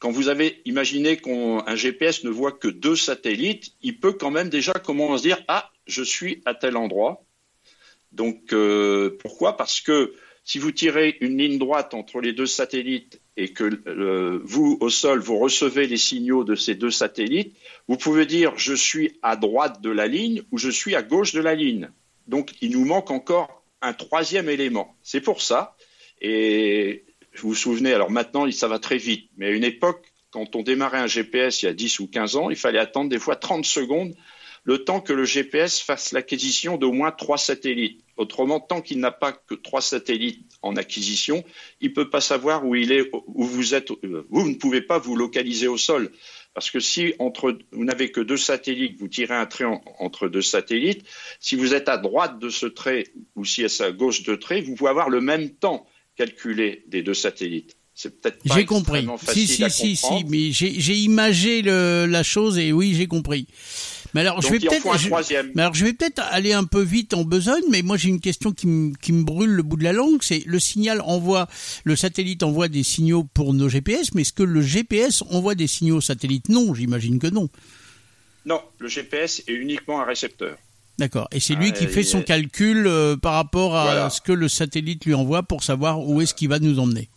[0.00, 4.48] quand vous avez imaginé qu'un GPS ne voit que deux satellites, il peut quand même
[4.48, 7.24] déjà comment se dire ah je suis à tel endroit.
[8.10, 9.58] Donc euh, pourquoi?
[9.58, 14.78] Parce que si vous tirez une ligne droite entre les deux satellites et que vous
[14.80, 17.54] au sol vous recevez les signaux de ces deux satellites,
[17.86, 21.34] vous pouvez dire je suis à droite de la ligne ou je suis à gauche
[21.34, 21.90] de la ligne.
[22.26, 24.96] Donc il nous manque encore un troisième élément.
[25.02, 25.76] C'est pour ça.
[27.38, 30.62] Vous vous souvenez, alors maintenant, ça va très vite, mais à une époque, quand on
[30.62, 33.36] démarrait un GPS il y a 10 ou 15 ans, il fallait attendre des fois
[33.36, 34.14] 30 secondes
[34.64, 38.04] le temps que le GPS fasse l'acquisition d'au moins trois satellites.
[38.16, 41.42] Autrement, tant qu'il n'a pas que trois satellites en acquisition,
[41.80, 43.90] il ne peut pas savoir où il est, où vous êtes.
[44.28, 46.10] Vous ne pouvez pas vous localiser au sol.
[46.52, 49.64] Parce que si entre, vous n'avez que deux satellites, vous tirez un trait
[49.98, 51.06] entre deux satellites,
[51.38, 53.04] si vous êtes à droite de ce trait
[53.36, 55.86] ou si est à gauche de trait, vous pouvez avoir le même temps
[56.20, 57.76] calculé des deux satellites.
[57.94, 59.06] C'est peut-être pas J'ai compris.
[59.26, 63.46] Si, si, si, si, mais j'ai imagé le, la chose et oui, j'ai compris.
[64.12, 64.86] Mais alors, je vais peut-être,
[65.56, 68.52] alors, je vais peut-être aller un peu vite en besogne, mais moi, j'ai une question
[68.52, 70.22] qui me, qui me brûle le bout de la langue.
[70.22, 71.48] C'est le signal envoie,
[71.84, 75.68] le satellite envoie des signaux pour nos GPS, mais est-ce que le GPS envoie des
[75.68, 76.48] signaux satellites?
[76.48, 77.48] Non, j'imagine que non.
[78.44, 80.56] Non, le GPS est uniquement un récepteur.
[81.00, 81.28] D'accord.
[81.32, 85.06] Et c'est lui qui fait son calcul euh, par rapport à ce que le satellite
[85.06, 87.08] lui envoie pour savoir où est-ce qu'il va nous emmener.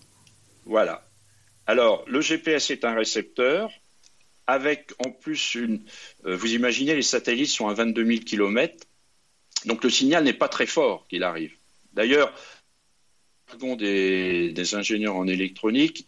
[0.66, 1.06] Voilà.
[1.68, 3.70] Alors, le GPS est un récepteur
[4.48, 5.84] avec en plus une.
[6.26, 8.74] Euh, vous imaginez, les satellites sont à 22 000 km,
[9.66, 11.52] donc le signal n'est pas très fort qu'il arrive.
[11.92, 12.34] D'ailleurs,
[13.78, 16.08] des, des ingénieurs en électronique,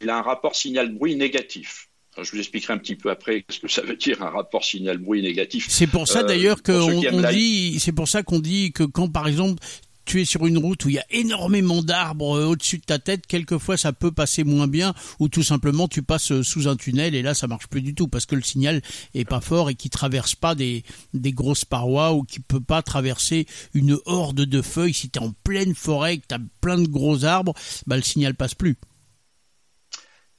[0.00, 1.89] il a un rapport signal-bruit négatif
[2.22, 5.22] je vous expliquerai un petit peu après ce que ça veut dire un rapport signal-bruit
[5.22, 5.66] négatif.
[5.68, 9.28] C'est pour ça d'ailleurs euh, qu'on dit, c'est pour ça qu'on dit que quand par
[9.28, 9.62] exemple
[10.06, 12.98] tu es sur une route où il y a énormément d'arbres euh, au-dessus de ta
[12.98, 16.76] tête, quelquefois ça peut passer moins bien, ou tout simplement tu passes euh, sous un
[16.76, 18.82] tunnel et là ça marche plus du tout parce que le signal
[19.14, 20.82] est pas fort et qui traverse pas des,
[21.14, 24.94] des grosses parois ou qui peut pas traverser une horde de feuilles.
[24.94, 27.54] Si tu es en pleine forêt, que tu as plein de gros arbres,
[27.86, 28.76] bah, le signal passe plus.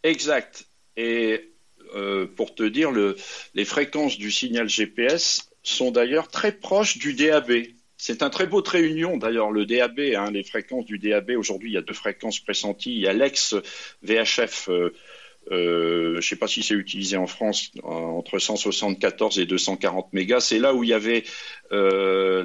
[0.04, 0.68] Exact.
[0.98, 1.51] Et
[1.96, 3.16] euh, pour te dire, le,
[3.54, 7.52] les fréquences du signal GPS sont d'ailleurs très proches du DAB.
[7.98, 8.82] C'est un très beau trait
[9.18, 11.32] d'ailleurs, le DAB, hein, les fréquences du DAB.
[11.38, 12.94] Aujourd'hui, il y a deux fréquences pressenties.
[12.94, 13.56] Il y a l'ex
[14.02, 14.94] VHF euh,
[15.50, 20.40] euh, je ne sais pas si c'est utilisé en France entre 174 et 240 mégas.
[20.42, 21.24] C'est là où il y avait
[21.72, 22.44] euh,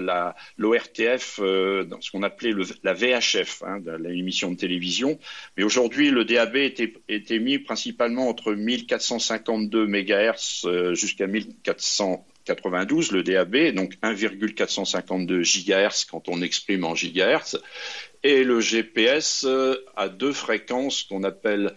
[0.56, 5.18] l'ORTF, euh, ce qu'on appelait la VHF, hein, l'émission de télévision.
[5.56, 13.22] Mais aujourd'hui, le DAB était, était mis principalement entre 1452 MHz euh, jusqu'à 1492, le
[13.22, 17.58] DAB, donc 1,452 GHz quand on exprime en GHz.
[18.22, 21.74] Et le GPS euh, a deux fréquences qu'on appelle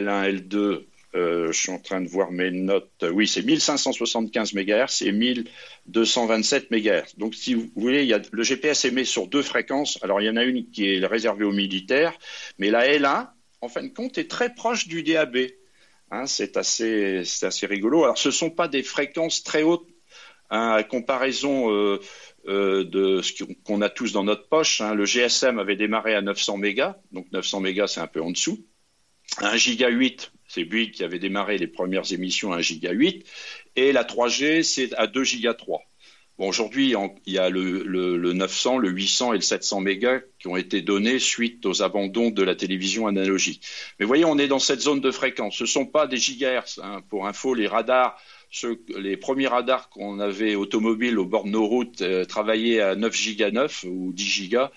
[0.00, 3.04] L1, L2, euh, je suis en train de voir mes notes.
[3.12, 7.16] Oui, c'est 1575 MHz et 1227 MHz.
[7.18, 9.98] Donc, si vous voulez, le GPS émet sur deux fréquences.
[10.02, 12.14] Alors, il y en a une qui est réservée aux militaires,
[12.58, 13.28] mais la L1,
[13.60, 15.36] en fin de compte, est très proche du DAB.
[16.10, 18.04] Hein, c'est assez, assez rigolo.
[18.04, 19.88] Alors, ce ne sont pas des fréquences très hautes
[20.50, 22.00] hein, à comparaison euh,
[22.48, 24.80] euh, de ce qu'on a tous dans notre poche.
[24.80, 24.94] Hein.
[24.94, 28.64] Le GSM avait démarré à 900 mégas, donc 900 mégas, c'est un peu en dessous.
[29.38, 33.24] 1 giga 8, c'est Bouygues qui avait démarré les premières émissions à 1 giga 8,
[33.76, 35.82] et la 3G, c'est à 2 giga 3.
[36.36, 36.94] Bon, aujourd'hui,
[37.26, 40.82] il y a le, le, 900, le 800 et le 700 mégas qui ont été
[40.82, 43.64] donnés suite aux abandons de la télévision analogique.
[44.00, 45.54] Mais voyez, on est dans cette zone de fréquence.
[45.54, 46.80] Ce ne sont pas des gigahertz.
[46.82, 47.02] Hein.
[47.08, 48.18] Pour info, les radars
[48.96, 53.14] les premiers radars qu'on avait automobiles au bord de nos routes euh, travaillaient à 9
[53.14, 54.70] giga 9 ou 10 gigas,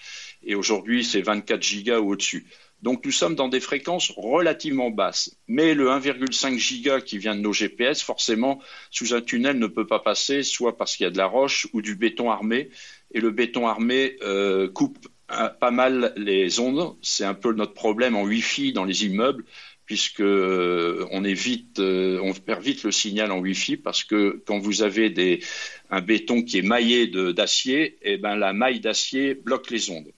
[0.43, 2.47] et aujourd'hui c'est 24 gigas ou au-dessus.
[2.83, 5.35] Donc nous sommes dans des fréquences relativement basses.
[5.47, 8.59] Mais le 1,5 giga qui vient de nos GPS, forcément,
[8.91, 11.67] sous un tunnel ne peut pas passer, soit parce qu'il y a de la roche
[11.73, 12.69] ou du béton armé.
[13.11, 16.95] Et le béton armé euh, coupe pas mal les ondes.
[17.01, 19.43] C'est un peu notre problème en Wi-Fi dans les immeubles,
[19.85, 24.83] puisque euh, on euh, on perd vite le signal en Wi-Fi parce que quand vous
[24.83, 25.41] avez
[25.89, 30.11] un béton qui est maillé d'acier, eh ben la maille d'acier bloque les ondes.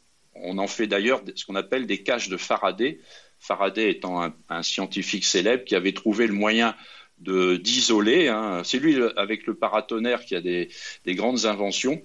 [0.44, 3.00] On en fait d'ailleurs ce qu'on appelle des caches de Faraday.
[3.40, 6.76] Faraday étant un, scientifique célèbre qui avait trouvé le moyen
[7.20, 8.28] d'isoler.
[8.28, 8.62] Hein.
[8.64, 10.70] C'est lui avec le paratonnerre qui a des,
[11.06, 12.02] des grandes inventions.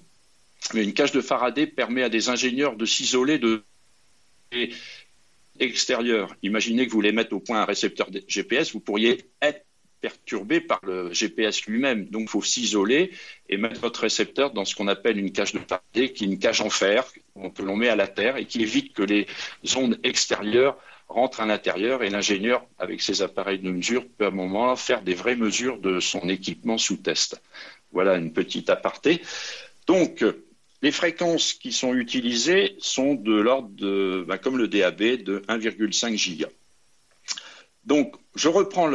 [0.73, 3.63] Mais une cache de Faraday permet à des ingénieurs de s'isoler de
[5.59, 6.35] extérieur.
[6.43, 9.64] Imaginez que vous voulez mettre au point un récepteur GPS, vous pourriez être
[10.05, 12.05] perturbé par le GPS lui-même.
[12.05, 13.09] Donc, il faut s'isoler
[13.49, 16.37] et mettre votre récepteur dans ce qu'on appelle une cage de Faraday, qui est une
[16.37, 17.03] cage en fer
[17.55, 19.25] que l'on met à la terre et qui évite que les
[19.75, 24.31] ondes extérieures rentrent à l'intérieur et l'ingénieur, avec ses appareils de mesure, peut à un
[24.31, 27.41] moment faire des vraies mesures de son équipement sous test.
[27.91, 29.23] Voilà une petite aparté.
[29.87, 30.23] Donc,
[30.83, 36.15] les fréquences qui sont utilisées sont de l'ordre de, ben, comme le DAB, de 1,5
[36.15, 36.47] giga.
[37.85, 38.87] Donc, je reprends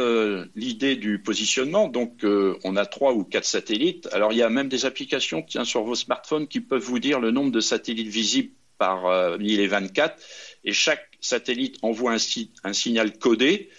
[0.55, 1.87] l'idée du positionnement.
[1.87, 4.09] Donc, euh, on a trois ou quatre satellites.
[4.11, 7.19] Alors, il y a même des applications tiens, sur vos smartphones qui peuvent vous dire
[7.19, 10.21] le nombre de satellites visibles par euh, 1024.
[10.65, 13.69] Et chaque satellite envoie un, signal codé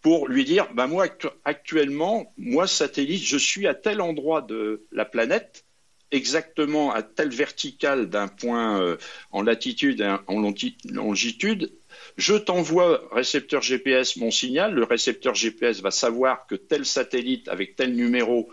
[0.00, 1.06] pour lui dire, ben moi,
[1.44, 5.64] actuellement, moi, satellite, je suis à tel endroit de la planète
[6.10, 8.96] exactement à telle verticale d'un point euh,
[9.32, 11.72] en latitude et en longitude,
[12.16, 17.76] je t'envoie récepteur GPS mon signal, le récepteur GPS va savoir que tel satellite avec
[17.76, 18.50] tel numéro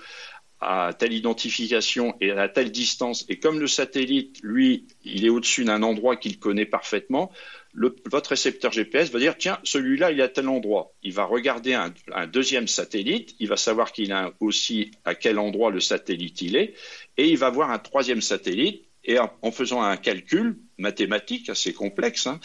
[0.62, 5.64] à telle identification et à telle distance, et comme le satellite, lui, il est au-dessus
[5.64, 7.32] d'un endroit qu'il connaît parfaitement,
[7.74, 10.94] votre récepteur GPS va dire tiens, celui-là, il est à tel endroit.
[11.02, 11.94] Il va regarder un,
[12.28, 16.76] deuxième satellite, il va savoir qu'il a aussi à quel endroit le satellite il est,
[17.18, 18.86] et il va voir un troisième satellite.
[19.04, 22.40] Et en, faisant un calcul mathématique assez complexe, hein,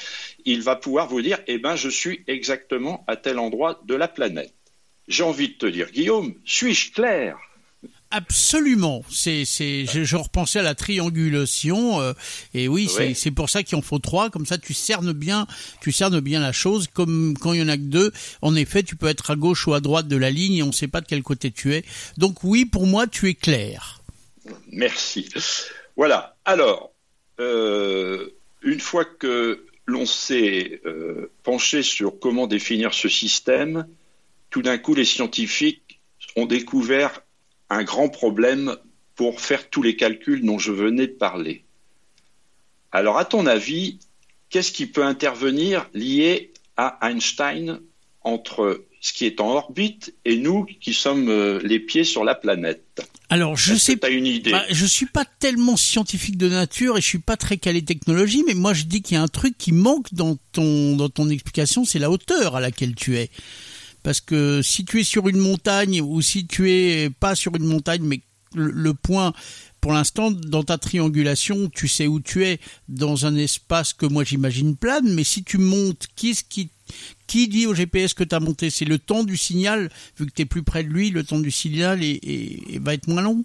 [0.45, 4.09] il va pouvoir vous dire eh ben, je suis exactement à tel endroit de la
[4.09, 4.55] planète.
[5.07, 7.39] J'ai envie de te dire, Guillaume, suis-je clair?
[8.11, 9.05] Absolument.
[9.11, 12.13] C'est, c'est, je, repensais à la triangulation euh,
[12.55, 14.31] et oui, c'est, pour ça qu'il en faut trois.
[14.31, 15.47] Comme ça, tu cernes bien,
[15.81, 16.89] tu cernes bien la chose.
[16.93, 19.67] Comme quand il y en a que deux, en effet, tu peux être à gauche
[19.67, 21.75] ou à droite de la ligne et on ne sait pas de quel côté tu
[21.75, 21.85] es.
[22.17, 24.01] Donc oui, pour moi, tu es clair.
[24.71, 25.29] Merci.
[25.97, 26.37] Voilà.
[26.45, 26.93] Alors,
[27.41, 28.31] euh,
[28.63, 33.89] une fois que l'on s'est euh, penché sur comment définir ce système,
[34.51, 36.01] tout d'un coup, les scientifiques
[36.37, 37.23] ont découvert
[37.71, 38.77] un grand problème
[39.15, 41.65] pour faire tous les calculs dont je venais de parler.
[42.93, 43.99] Alors, à ton avis,
[44.51, 47.81] qu'est-ce qui peut intervenir lié à Einstein
[48.27, 52.35] entre ce qui est en orbite et nous qui sommes euh, les pieds sur la
[52.35, 52.83] planète
[53.29, 54.53] alors je sais pas une idée?
[54.53, 58.45] Bah, je suis pas tellement scientifique de nature et je suis pas très calé technologie,
[58.47, 61.29] mais moi je dis qu'il y a un truc qui manque dans ton dans ton
[61.29, 63.31] explication, c'est la hauteur à laquelle tu es.
[64.05, 67.65] Parce que si tu es sur une montagne ou si tu es pas sur une
[67.65, 68.21] montagne, mais
[68.55, 69.33] le, point,
[69.81, 74.23] pour l'instant, dans ta triangulation, tu sais où tu es dans un espace que moi
[74.25, 76.71] j'imagine plane, mais si tu montes, qui, qui,
[77.27, 78.71] qui dit au GPS que tu as monté?
[78.71, 81.39] C'est le temps du signal, vu que tu es plus près de lui, le temps
[81.39, 82.01] du signal
[82.81, 83.45] va être moins long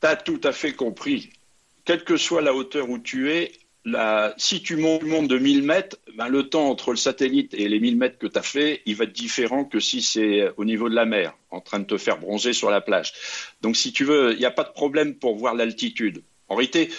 [0.00, 1.30] Tu as tout à fait compris.
[1.84, 3.52] Quelle que soit la hauteur où tu es,
[4.36, 7.96] si tu montes, de 1000 mètres, ben, le temps entre le satellite et les 1000
[7.96, 10.94] mètres que tu as fait, il va être différent que si c'est au niveau de
[10.94, 13.12] la mer, en train de te faire bronzer sur la plage.
[13.60, 16.22] Donc, si tu veux, il n'y a pas de problème pour voir l'altitude.
[16.48, 16.90] En réalité,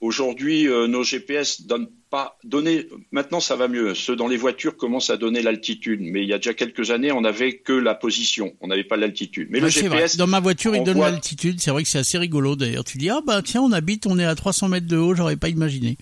[0.00, 2.86] aujourd'hui, euh, nos GPS donnent pas donner.
[3.10, 3.94] Maintenant, ça va mieux.
[3.94, 7.12] Ceux dans les voitures commencent à donner l'altitude, mais il y a déjà quelques années,
[7.12, 9.48] on n'avait que la position, on n'avait pas l'altitude.
[9.50, 11.60] Mais le GPS, dans ma voiture, il donne l'altitude.
[11.60, 12.84] C'est vrai que c'est assez rigolo d'ailleurs.
[12.84, 15.36] Tu dis ah bah tiens, on habite, on est à 300 mètres de haut, j'aurais
[15.36, 15.96] pas imaginé.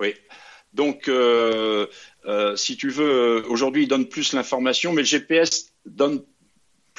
[0.00, 0.14] Oui.
[0.72, 1.86] Donc, euh,
[2.26, 6.22] euh, si tu veux, aujourd'hui, il donne plus l'information, mais le GPS donne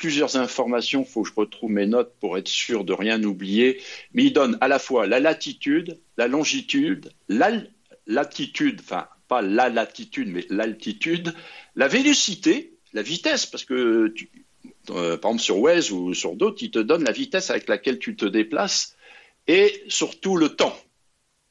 [0.01, 1.05] plusieurs informations.
[1.05, 3.79] Faut que je retrouve mes notes pour être sûr de rien oublier.
[4.13, 7.13] Mais il donne à la fois la latitude, la longitude,
[8.07, 11.35] l'altitude, enfin, pas la latitude, mais l'altitude,
[11.75, 14.11] la vélocité, la vitesse, parce que,
[14.89, 17.99] euh, par exemple, sur Waze ou sur d'autres, il te donne la vitesse avec laquelle
[17.99, 18.97] tu te déplaces
[19.47, 20.75] et surtout le temps.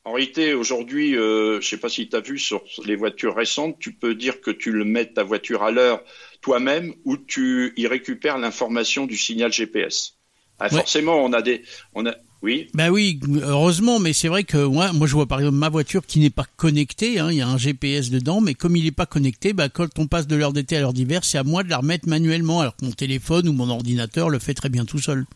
[0.04, 3.76] En réalité, aujourd'hui, je ne sais pas si tu as vu sur les voitures récentes,
[3.78, 6.02] tu peux dire que tu le mets ta voiture à l'heure
[6.40, 10.16] toi-même ou tu y récupères l'information du signal GPS.
[10.58, 11.62] Ah, forcément, on a des,
[11.94, 12.68] on a, oui.
[12.74, 16.06] Ben oui, heureusement, mais c'est vrai que moi, moi, je vois par exemple ma voiture
[16.06, 17.18] qui n'est pas connectée.
[17.18, 19.98] Hein, il y a un GPS dedans, mais comme il n'est pas connecté, bah, quand
[19.98, 22.60] on passe de l'heure d'été à l'heure d'hiver, c'est à moi de la remettre manuellement,
[22.60, 25.26] alors que mon téléphone ou mon ordinateur le fait très bien tout seul.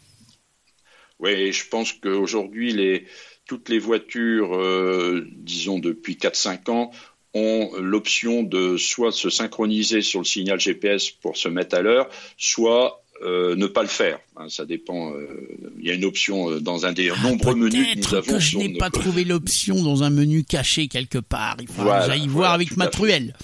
[1.20, 3.06] Oui, je pense qu'aujourd'hui, les,
[3.46, 6.90] toutes les voitures, euh, disons depuis 4-5 ans,
[7.34, 12.08] ont l'option de soit se synchroniser sur le signal GPS pour se mettre à l'heure,
[12.38, 14.18] soit euh, ne pas le faire.
[14.36, 15.12] Hein, ça dépend.
[15.14, 18.14] Euh, il y a une option euh, dans un des ah, nombreux menus que nous
[18.14, 18.32] avons.
[18.32, 21.56] Que je n'ai pas trouvé l'option dans un menu caché quelque part.
[21.60, 23.36] Il faut que j'aille voir avec ma truelle.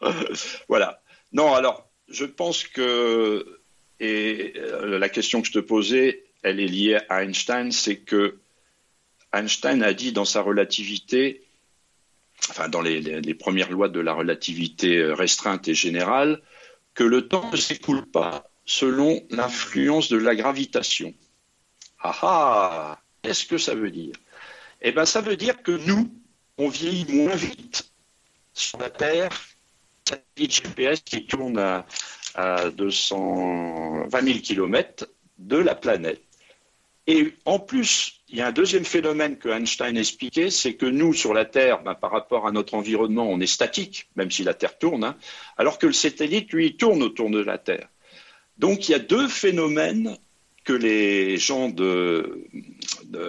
[0.68, 1.00] voilà.
[1.32, 3.60] Non, alors, je pense que
[4.00, 8.38] et la question que je te posais, elle est liée à Einstein, c'est que
[9.34, 11.44] Einstein a dit dans sa relativité
[12.50, 16.40] enfin dans les, premières lois de la relativité euh, restreinte et générale,
[16.94, 21.14] que le temps ne s'écoule pas selon l'influence de la gravitation.
[22.00, 24.14] Ah ah Qu'est-ce que ça veut dire?
[24.82, 26.12] Eh bien, ça veut dire que nous,
[26.58, 27.90] on vieillit moins vite
[28.52, 29.30] sur la Terre,
[30.06, 31.86] satellite GPS qui tourne à,
[32.34, 36.22] à 220 000 km de la planète.
[37.06, 41.12] Et en plus, il y a un deuxième phénomène que Einstein expliquait, c'est que nous,
[41.12, 44.54] sur la Terre, ben, par rapport à notre environnement, on est statique, même si la
[44.54, 45.16] Terre tourne, hein,
[45.58, 47.88] alors que le satellite, lui, tourne autour de la Terre.
[48.56, 50.16] Donc il y a deux phénomènes
[50.64, 51.70] que les gens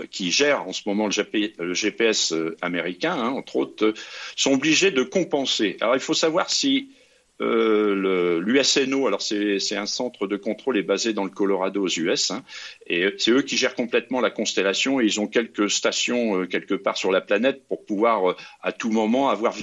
[0.09, 3.93] qui gèrent en ce moment le, GPS euh, américain, hein, entre autres,
[4.37, 5.75] sont obligés de compenser.
[5.81, 6.91] Alors il faut savoir si
[7.41, 12.31] euh, L'USNO, alors c'est un centre de contrôle est basé dans le Colorado aux US,
[12.31, 12.43] hein,
[12.87, 16.75] et c'est eux qui gèrent complètement la constellation et ils ont quelques stations euh, quelque
[16.75, 19.53] part sur la planète pour pouvoir euh, à tout moment avoir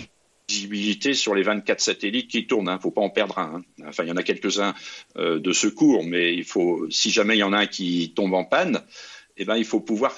[0.49, 2.67] visibilité sur les 24 satellites qui tournent.
[2.67, 3.63] Il hein, ne faut pas en perdre un.
[3.81, 3.85] Hein.
[3.87, 4.75] Enfin, il y en a quelques-uns
[5.17, 8.45] de secours, mais il faut, si jamais il y en a un qui tombe en
[8.45, 8.83] panne,
[9.39, 10.15] eh ben, il faut pouvoir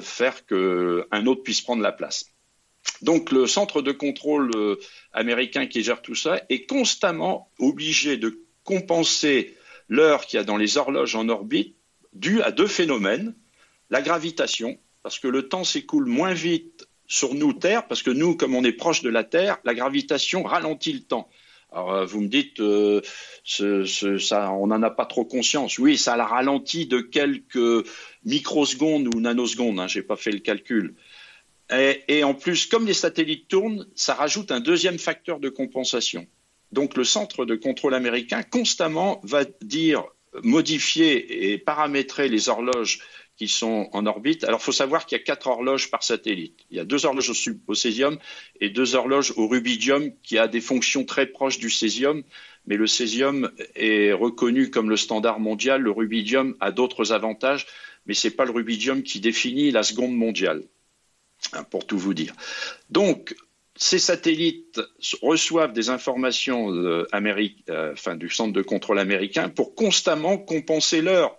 [0.00, 2.26] faire qu'un autre puisse prendre la place.
[3.02, 4.76] Donc le centre de contrôle euh,
[5.12, 9.56] américain qui gère tout ça est constamment obligé de compenser
[9.88, 11.76] l'heure qu'il y a dans les horloges en orbite
[12.12, 13.34] due à deux phénomènes.
[13.90, 18.36] La gravitation, parce que le temps s'écoule moins vite sur nous, Terre, parce que nous,
[18.36, 21.28] comme on est proche de la Terre, la gravitation ralentit le temps.
[21.72, 23.00] Alors euh, vous me dites, euh,
[23.60, 25.78] on n'en a pas trop conscience.
[25.78, 27.86] Oui, ça la ralentit de quelques
[28.24, 29.78] microsecondes ou nanosecondes.
[29.80, 30.94] Hein, Je n'ai pas fait le calcul.
[31.72, 36.26] Et, en plus, comme les satellites tournent, ça rajoute un deuxième facteur de compensation.
[36.72, 40.04] Donc le centre de contrôle américain constamment va dire
[40.44, 43.00] modifier et paramétrer les horloges
[43.36, 44.44] qui sont en orbite.
[44.44, 46.60] Alors, il faut savoir qu'il y a quatre horloges par satellite.
[46.70, 48.18] Il y a deux horloges au, au, césium
[48.60, 52.22] et deux horloges au rubidium qui a des fonctions très proches du césium.
[52.66, 55.80] Mais le césium est reconnu comme le standard mondial.
[55.80, 57.66] Le rubidium a d'autres avantages,
[58.06, 60.62] mais ce n'est pas le rubidium qui définit la seconde mondiale.
[61.52, 62.34] Hein, pour tout vous dire.
[62.90, 63.34] Donc,
[63.74, 64.80] ces satellites
[65.22, 71.36] reçoivent des informations euh, euh, du centre de contrôle américain pour constamment compenser l'heure.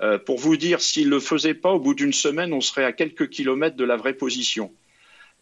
[0.00, 2.84] Euh, pour vous dire, s'ils ne le faisaient pas, au bout d'une semaine, on serait
[2.84, 4.72] à quelques kilomètres de la vraie position.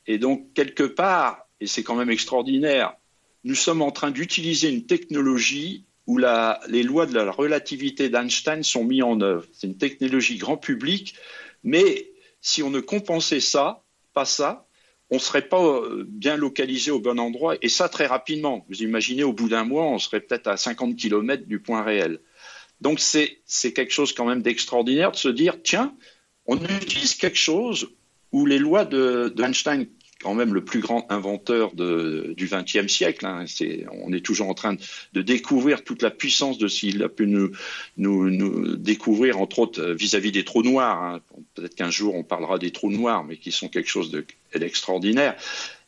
[0.07, 2.95] Et donc, quelque part, et c'est quand même extraordinaire,
[3.45, 8.85] nous sommes en train d'utiliser une technologie où les lois de la relativité d'Einstein sont
[8.85, 9.47] mises en œuvre.
[9.53, 11.15] C'est une technologie grand public,
[11.63, 12.11] mais
[12.41, 13.82] si on ne compensait ça,
[14.13, 14.67] pas ça,
[15.11, 18.65] on ne serait pas euh, bien localisé au bon endroit, et ça très rapidement.
[18.69, 22.21] Vous imaginez, au bout d'un mois, on serait peut-être à 50 km du point réel.
[22.81, 25.95] Donc c'est quelque chose quand même d'extraordinaire de se dire, tiens,
[26.47, 27.91] on utilise quelque chose
[28.33, 29.87] où les lois d'Einstein
[30.23, 33.27] quand même le plus grand inventeur du XXe siècle.
[33.27, 33.45] Hein.
[33.93, 34.77] on est toujours en train
[35.13, 40.45] de, découvrir toute la puissance de s'il a pu nous, découvrir, entre autres, vis-à-vis des
[40.45, 41.03] trous noirs.
[41.03, 41.21] Hein.
[41.55, 44.11] Peut-être qu'un jour on parlera des trous noirs, mais qui sont quelque chose
[44.55, 45.37] d'extraordinaire.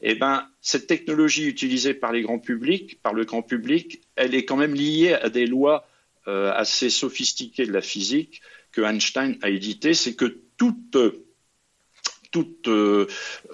[0.02, 4.44] eh ben, cette technologie utilisée par les grands publics, par le grand public, elle est
[4.44, 5.86] quand même liée à des lois
[6.26, 8.40] euh, assez sophistiquées de la physique
[8.72, 9.94] que Einstein a éditées.
[9.94, 10.96] C'est que toute
[12.66, 13.06] euh,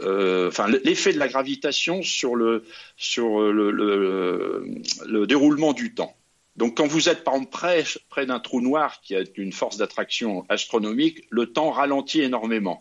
[0.03, 0.51] euh,
[0.85, 2.64] l'effet de la gravitation sur le,
[2.97, 6.16] sur le, le, déroulement du temps.
[6.57, 9.76] Donc, quand vous êtes par exemple près, près d'un trou noir qui a une force
[9.76, 12.81] d'attraction astronomique, le temps ralentit énormément.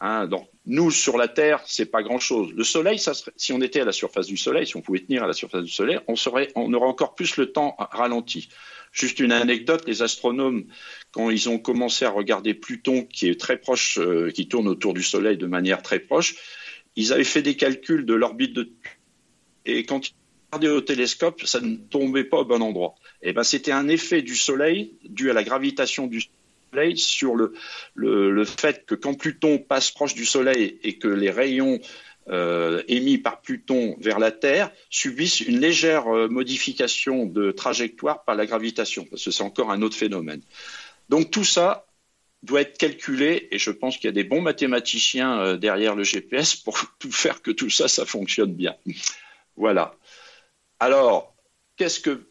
[0.00, 0.26] Hein.
[0.26, 2.52] donc, nous, sur la Terre, c'est pas grand-chose.
[2.52, 2.98] Le Soleil,
[3.36, 5.62] si on était à la surface du Soleil, si on pouvait tenir à la surface
[5.62, 8.48] du Soleil, on, serait, on aurait encore plus le temps ralenti.
[8.92, 10.64] Juste une anecdote, les astronomes,
[11.12, 14.94] quand ils ont commencé à regarder Pluton, qui est très proche, euh, qui tourne autour
[14.94, 16.36] du Soleil de manière très proche,
[16.96, 18.70] ils avaient fait des calculs de l'orbite de
[19.66, 20.14] et quand ils
[20.52, 22.94] regardaient au télescope, ça ne tombait pas au bon endroit.
[23.20, 26.45] Et eh ben c'était un effet du Soleil dû à la gravitation du Soleil
[26.96, 27.54] sur le,
[27.94, 31.80] le, le fait que quand Pluton passe proche du Soleil et que les rayons
[32.28, 38.34] euh, émis par Pluton vers la Terre subissent une légère euh, modification de trajectoire par
[38.34, 40.42] la gravitation, parce que c'est encore un autre phénomène.
[41.08, 41.86] Donc tout ça
[42.42, 46.02] doit être calculé, et je pense qu'il y a des bons mathématiciens euh, derrière le
[46.02, 46.76] GPS pour
[47.12, 48.74] faire que tout ça, ça fonctionne bien.
[49.56, 49.94] Voilà.
[50.80, 51.36] Alors,
[51.76, 52.28] qu'est-ce que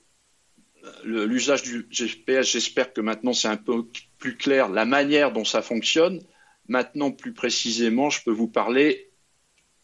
[1.06, 3.86] l'usage du GPS J'espère que maintenant c'est un peu
[4.18, 6.22] plus clair la manière dont ça fonctionne.
[6.68, 9.10] Maintenant, plus précisément, je peux vous parler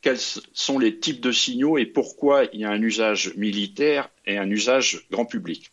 [0.02, 0.20] quels
[0.54, 4.50] sont les types de signaux et pourquoi il y a un usage militaire et un
[4.50, 5.72] usage grand public.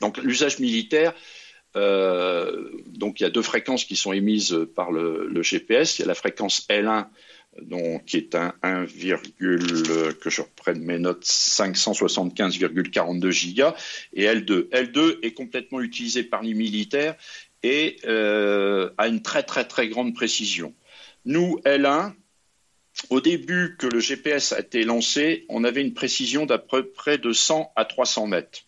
[0.00, 1.14] Donc l'usage militaire,
[1.76, 5.98] euh, donc il y a deux fréquences qui sont émises par le, GPS.
[5.98, 7.06] Il y a la fréquence L1
[7.62, 13.76] donc, qui est un 1, que je reprenne mes notes 575,42 gigas
[14.12, 14.70] et L2.
[14.70, 17.14] L2 est complètement utilisé par les militaires
[17.64, 20.74] et euh, a une très très très grande précision.
[21.24, 22.12] Nous L1
[23.10, 27.18] au début que le GPS a été lancé, on avait une précision d'à peu près
[27.18, 28.60] de 100 à 300 mètres.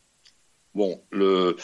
[0.75, 1.55] Bon, euh,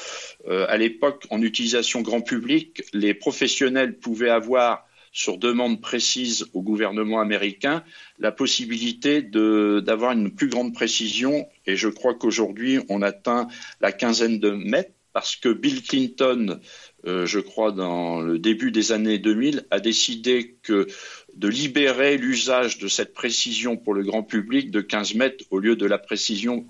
[0.46, 7.20] à l'époque, en utilisation grand public, les professionnels pouvaient avoir, sur demande précise au gouvernement
[7.20, 7.84] américain,
[8.18, 11.46] la possibilité d'avoir une plus grande précision.
[11.66, 13.48] Et je crois qu'aujourd'hui, on atteint
[13.80, 16.60] la quinzaine de mètres parce que Bill Clinton,
[17.06, 22.88] euh, je crois dans le début des années 2000, a décidé de libérer l'usage de
[22.88, 26.66] cette précision pour le grand public de 15 mètres au lieu de la précision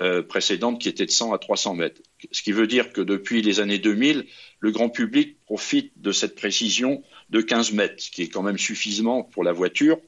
[0.00, 2.00] euh, précédente qui était de 100 à 300 mètres.
[2.30, 4.26] Ce qui veut dire que depuis les années 2000,
[4.60, 8.58] le grand public profite de cette précision de 15 mètres, ce qui est quand même
[8.58, 9.98] suffisamment pour la voiture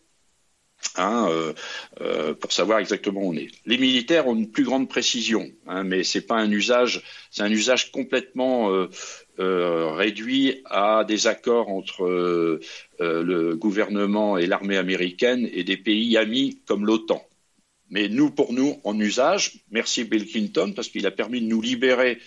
[0.96, 1.52] Hein, euh,
[2.00, 3.48] euh, pour savoir exactement où on est.
[3.66, 7.50] Les militaires ont une plus grande précision, hein, mais c'est pas un usage, c'est un
[7.50, 8.70] usage complètement
[9.38, 12.60] euh, réduit à des accords entre
[12.98, 17.22] le gouvernement et l'armée américaine et des pays amis comme l'OTAN.
[17.90, 21.60] Mais nous, pour nous, en usage, merci Bill Clinton parce qu'il a permis de nous
[21.60, 22.18] libérer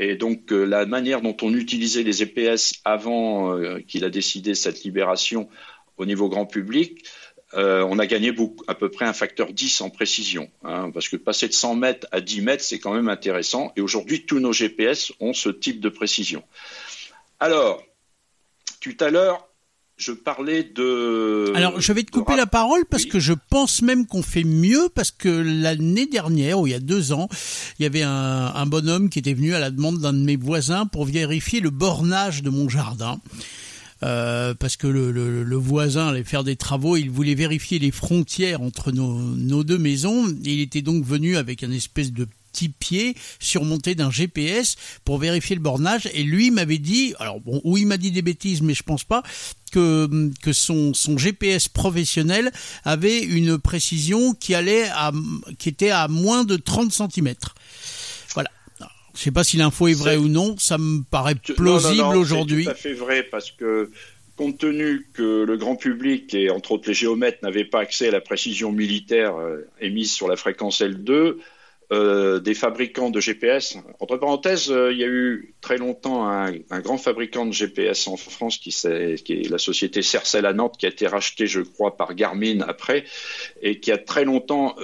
[0.00, 5.48] et donc la manière dont on utilisait les EPS avant qu'il a décidé cette libération
[5.98, 7.04] au niveau grand public,
[7.54, 10.50] euh, on a gagné beaucoup, à peu près un facteur 10 en précision.
[10.64, 13.72] Hein, parce que passer de 100 mètres à 10 mètres, c'est quand même intéressant.
[13.76, 16.42] Et aujourd'hui, tous nos GPS ont ce type de précision.
[17.40, 17.82] Alors,
[18.80, 19.48] tout à l'heure,
[19.96, 21.52] je parlais de.
[21.56, 24.88] Alors, je vais te couper la parole parce que je pense même qu'on fait mieux
[24.94, 27.28] parce que l'année dernière, ou il y a deux ans,
[27.78, 30.36] il y avait un, un bonhomme qui était venu à la demande d'un de mes
[30.36, 33.20] voisins pour vérifier le bornage de mon jardin.
[34.04, 37.90] Euh, parce que le, le, le, voisin allait faire des travaux, il voulait vérifier les
[37.90, 40.32] frontières entre nos, nos deux maisons.
[40.44, 45.56] Il était donc venu avec un espèce de petit pied surmonté d'un GPS pour vérifier
[45.56, 48.74] le bornage et lui m'avait dit alors bon ou il m'a dit des bêtises mais
[48.74, 49.22] je pense pas
[49.70, 52.50] que que son son GPS professionnel
[52.84, 55.12] avait une précision qui allait à
[55.58, 57.34] qui était à moins de 30 cm.
[59.18, 62.62] Je sais pas si l'info est vraie ou non, ça me paraît plausible aujourd'hui.
[62.62, 63.90] C'est tout à fait vrai parce que
[64.36, 68.10] compte tenu que le grand public et entre autres les géomètres n'avaient pas accès à
[68.12, 71.34] la précision militaire euh, émise sur la fréquence L2,
[71.90, 73.76] euh, des fabricants de GPS.
[73.98, 78.16] Entre parenthèses, euh, il y a eu très longtemps un, grand fabricant de GPS en
[78.16, 81.62] France qui, est, qui est la société Cercel à Nantes, qui a été racheté, je
[81.62, 83.04] crois, par Garmin après,
[83.62, 84.76] et qui a très longtemps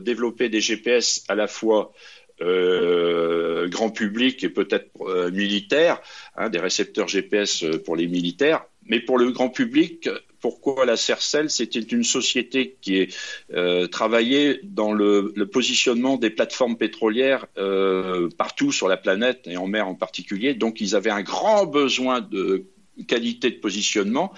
[0.00, 1.92] développé des GPS à la fois
[2.40, 6.00] euh, grand public et peut-être euh, militaire,
[6.36, 10.08] hein, des récepteurs GPS euh, pour les militaires, mais pour le grand public,
[10.40, 13.16] pourquoi la Cercel C'était une société qui est
[13.54, 17.46] euh, travaillait dans le, le, positionnement des plateformes pétrolières
[18.36, 20.52] partout sur la planète et en mer en particulier?
[20.52, 22.66] Donc ils avaient un grand besoin de
[23.08, 24.34] qualité de positionnement.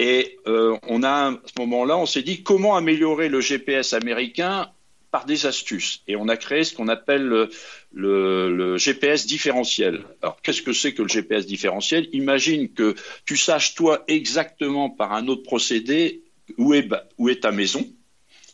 [0.00, 4.72] Et on a à ce moment-là, on s'est dit comment améliorer le GPS américain
[5.10, 6.02] par des astuces.
[6.06, 7.48] Et on a créé ce qu'on appelle
[7.92, 10.04] le, GPS différentiel.
[10.22, 12.08] Alors, qu'est-ce que c'est que le GPS différentiel?
[12.12, 12.94] Imagine que
[13.24, 16.22] tu saches, toi, exactement par un autre procédé
[16.56, 17.86] où est, où est ta maison.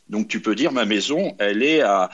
[0.08, 2.10] Donc, tu peux dire, ma maison, elle est à,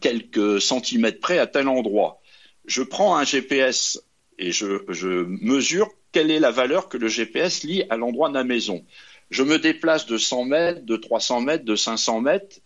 [0.00, 2.20] quelques centimètres près à tel endroit.
[2.66, 4.00] Je prends un GPS
[4.38, 8.34] et je, je mesure quelle est la valeur que le GPS lit à l'endroit de
[8.34, 8.84] ma maison.
[9.30, 12.60] Je me déplace de 100 mètres, de 300 mètres, de 500 mètres,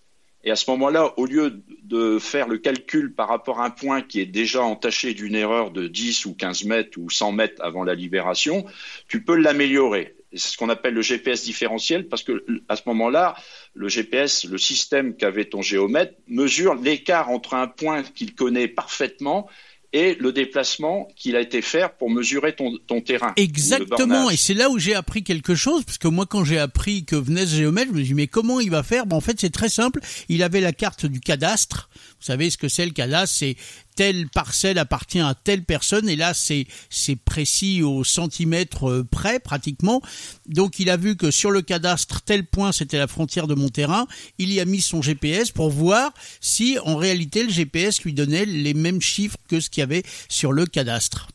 [0.49, 4.01] et à ce moment-là, au lieu de faire le calcul par rapport à un point
[4.01, 7.85] qui est déjà entaché d'une erreur de 10 ou 15 mètres ou 100 mètres avant
[7.85, 8.65] la libération,
[9.09, 10.15] tu peux l'améliorer.
[10.33, 13.37] C'est ce qu'on appelle le GPS différentiel parce que à ce moment-là,
[13.75, 19.51] le GPS, le système qu'avait ton géomètre, mesure l'écart entre un point qu'il connaît parfaitement
[19.93, 23.33] et le déplacement qu'il a été faire pour mesurer ton, ton terrain.
[23.37, 27.05] Exactement, et c'est là où j'ai appris quelque chose, parce que moi quand j'ai appris
[27.05, 29.07] que venait ce géomètre, je me suis dit mais comment il va faire?
[29.07, 31.89] Ben, En fait c'est très simple, il avait la carte du cadastre,
[32.21, 33.57] vous savez ce que c'est le cadastre, c'est
[33.95, 39.41] telle parcelle appartient à telle personne et là c'est c'est précis au centimètre euh, près
[39.41, 40.03] pratiquement.
[40.47, 43.69] Donc il a vu que sur le cadastre tel point c'était la frontière de mon
[43.69, 44.07] terrain,
[44.39, 48.45] il y a mis son GPS pour voir si en réalité le GPS lui donnait
[48.45, 51.29] les mêmes chiffres que ce qu'il y avait sur le cadastre.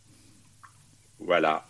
[1.19, 1.65] Voilà.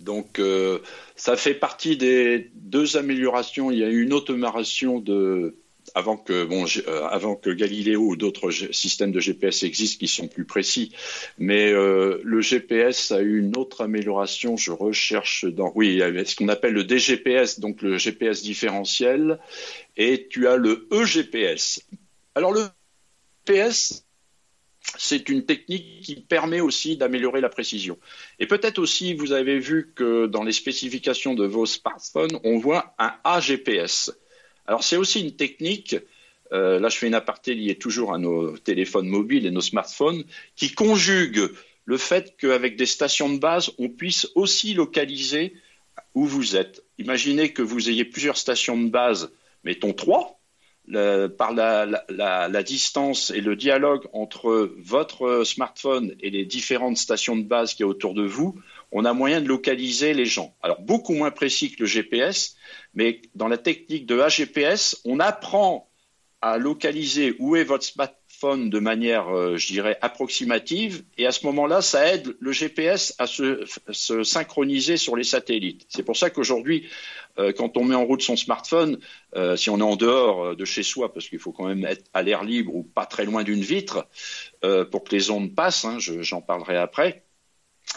[0.00, 0.78] Donc euh,
[1.16, 3.70] ça fait partie des deux améliorations.
[3.70, 5.56] Il y a eu une automaration de
[5.94, 10.28] avant que, bon, euh, avant que Galileo ou d'autres systèmes de GPS existent qui sont
[10.28, 10.92] plus précis.
[11.38, 14.56] Mais euh, le GPS a eu une autre amélioration.
[14.56, 18.42] Je recherche dans, oui, il y avait ce qu'on appelle le DGPS, donc le GPS
[18.42, 19.38] différentiel,
[19.96, 21.82] et tu as le EGPS.
[22.34, 22.62] Alors le
[23.46, 24.04] GPS,
[24.96, 27.98] c'est une technique qui permet aussi d'améliorer la précision.
[28.38, 32.94] Et peut-être aussi, vous avez vu que dans les spécifications de vos smartphones, on voit
[32.98, 34.12] un AGPS.
[34.68, 35.96] Alors c'est aussi une technique,
[36.52, 40.24] euh, là je fais une aparté liée toujours à nos téléphones mobiles et nos smartphones,
[40.56, 41.50] qui conjugue
[41.86, 45.54] le fait qu'avec des stations de base, on puisse aussi localiser
[46.14, 46.84] où vous êtes.
[46.98, 49.32] Imaginez que vous ayez plusieurs stations de base,
[49.64, 50.38] mettons trois,
[51.38, 57.74] par la, distance et le dialogue entre votre smartphone et les différentes stations de base
[57.74, 58.60] qui y a autour de vous,
[58.92, 60.54] on a moyen de localiser les gens.
[60.62, 62.56] Alors beaucoup moins précis que le GPS,
[62.94, 65.88] mais dans la technique de AGPS, on apprend
[66.40, 71.44] à localiser où est votre smartphone de manière, euh, je dirais, approximative, et à ce
[71.46, 73.64] moment-là, ça aide le GPS à se,
[74.22, 75.86] synchroniser sur les satellites.
[75.88, 76.86] C'est pour ça qu'aujourd'hui,
[77.38, 78.98] euh, quand on met en route son smartphone,
[79.34, 82.04] euh, si on est en dehors de chez soi, parce qu'il faut quand même être
[82.14, 84.06] à l'air libre ou pas très loin d'une vitre,
[84.90, 87.22] pour que les ondes passent, hein, j'en parlerai après,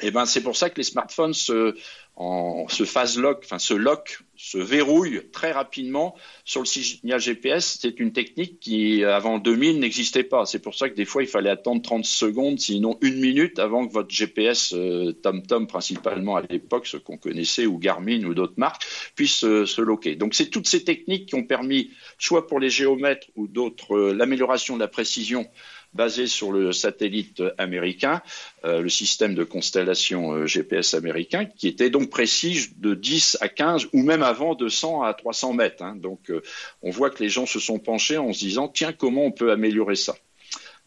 [0.01, 1.75] et eh ben c'est pour ça que les smartphones se,
[2.15, 6.15] en, se phase lock, enfin se lock, se verrouille très rapidement
[6.45, 7.77] sur le signal GPS.
[7.81, 10.45] C'est une technique qui avant 2000 n'existait pas.
[10.45, 13.85] C'est pour ça que des fois il fallait attendre 30 secondes, sinon une minute avant
[13.85, 18.57] que votre GPS euh, TomTom principalement à l'époque, ce qu'on connaissait ou Garmin ou d'autres
[18.57, 18.83] marques
[19.15, 20.15] puisse euh, se loquer.
[20.15, 24.13] Donc c'est toutes ces techniques qui ont permis, soit pour les géomètres ou d'autres, euh,
[24.13, 25.47] l'amélioration de la précision
[25.93, 28.21] basé sur le satellite américain,
[28.63, 33.49] euh, le système de constellation euh, GPS américain, qui était donc précis de 10 à
[33.49, 35.83] 15 ou même avant de 100 à 300 mètres.
[35.83, 35.95] Hein.
[35.97, 36.41] Donc euh,
[36.81, 39.51] on voit que les gens se sont penchés en se disant tiens comment on peut
[39.51, 40.15] améliorer ça?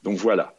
[0.02, 0.54] Donc voilà.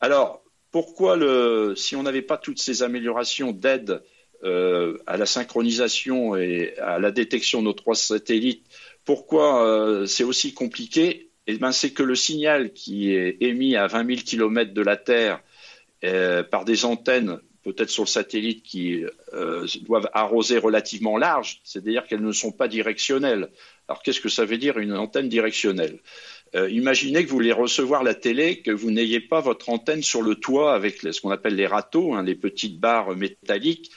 [0.00, 4.02] Alors pourquoi le, si on n'avait pas toutes ces améliorations d'aide
[4.42, 8.64] à la synchronisation et à la détection de nos trois satellites,
[9.04, 14.06] pourquoi c'est aussi compliqué eh ben, c'est que le signal qui est émis à 20
[14.06, 15.42] 000 km de la Terre
[16.04, 22.06] euh, par des antennes, peut-être sur le satellite, qui euh, doivent arroser relativement large, c'est-à-dire
[22.06, 23.50] qu'elles ne sont pas directionnelles.
[23.88, 25.98] Alors qu'est-ce que ça veut dire une antenne directionnelle?
[26.54, 30.22] Euh, Imaginez que vous voulez recevoir la télé, que vous n'ayez pas votre antenne sur
[30.22, 33.90] le toit avec ce qu'on appelle les râteaux, hein, les petites barres métalliques.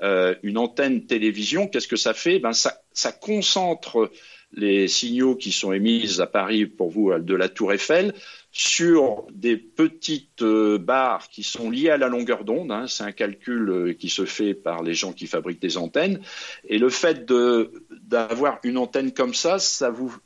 [0.00, 2.38] une antenne télévision, qu'est-ce que ça fait?
[2.38, 4.10] Ben, ça, ça concentre
[4.52, 8.14] les signaux qui sont émis à Paris pour vous de la Tour Eiffel
[8.50, 12.72] sur des petites euh, barres qui sont liées à la longueur d'onde.
[12.72, 12.86] Hein.
[12.88, 16.20] c'est un calcul euh, qui se fait par les gens qui fabriquent des antennes.
[16.66, 20.16] Et le fait d'avoir une antenne comme ça, ça vous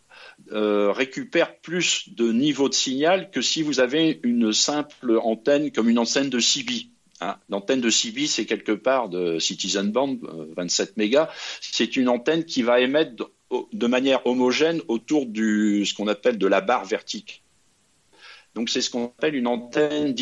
[0.53, 5.89] euh, récupère plus de niveau de signal que si vous avez une simple antenne comme
[5.89, 6.87] une antenne de CB.
[7.21, 7.37] Hein.
[7.49, 10.17] L'antenne de CB, c'est quelque part de Citizen Band,
[10.57, 11.29] 27 mégas.
[11.61, 13.31] C'est une antenne qui va émettre
[13.73, 17.39] de manière homogène autour de ce qu'on appelle de la barre verticale.
[18.55, 20.15] Donc c'est ce qu'on appelle une antenne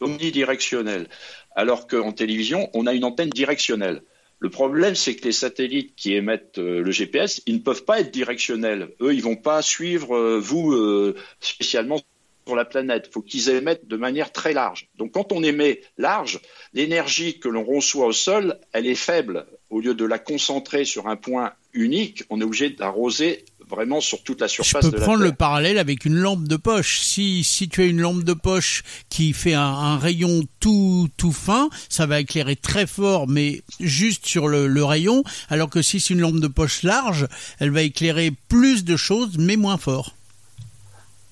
[0.00, 1.08] omnidirectionnelle.
[1.54, 4.02] Alors qu'en télévision, on a une antenne directionnelle.
[4.40, 8.00] Le problème, c'est que les satellites qui émettent euh, le GPS, ils ne peuvent pas
[8.00, 8.90] être directionnels.
[9.00, 12.00] Eux, ils vont pas suivre euh, vous euh, spécialement
[12.46, 13.06] sur la planète.
[13.08, 14.88] Il faut qu'ils émettent de manière très large.
[14.96, 16.40] Donc quand on émet large,
[16.74, 19.46] l'énergie que l'on reçoit au sol, elle est faible.
[19.70, 24.22] Au lieu de la concentrer sur un point unique, on est obligé d'arroser vraiment sur
[24.22, 27.00] toute la surface Je peux prendre le parallèle avec une lampe de poche.
[27.00, 31.70] Si, si tu as une lampe de poche qui fait un, rayon tout, tout fin,
[31.88, 36.14] ça va éclairer très fort, mais juste sur le, le rayon, alors que si c'est
[36.14, 37.26] une lampe de poche large,
[37.58, 40.14] elle va éclairer plus de choses, mais moins fort.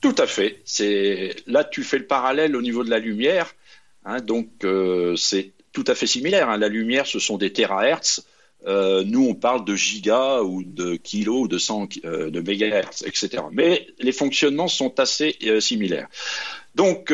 [0.01, 0.61] Tout à fait.
[0.65, 3.55] C'est là tu fais le parallèle au niveau de la lumière.
[4.05, 6.51] Hein, donc euh, c'est tout à fait similaire.
[6.51, 6.59] Hein.
[6.59, 8.25] La lumière, ce sont des terahertz.
[8.67, 13.45] Euh, nous, on parle de gigas ou de kilos ou de 100 euh, mégahertz, etc.
[13.51, 16.09] Mais les fonctionnements sont assez euh, similaires.
[16.75, 17.13] Donc,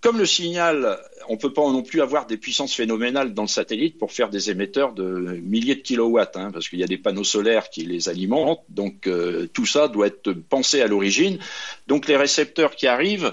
[0.00, 0.98] comme le signal,
[1.28, 4.28] on ne peut pas non plus avoir des puissances phénoménales dans le satellite pour faire
[4.28, 7.84] des émetteurs de milliers de kilowatts, hein, parce qu'il y a des panneaux solaires qui
[7.84, 8.64] les alimentent.
[8.68, 9.08] Donc,
[9.52, 11.38] tout ça doit être pensé à l'origine.
[11.86, 13.32] Donc, les récepteurs qui arrivent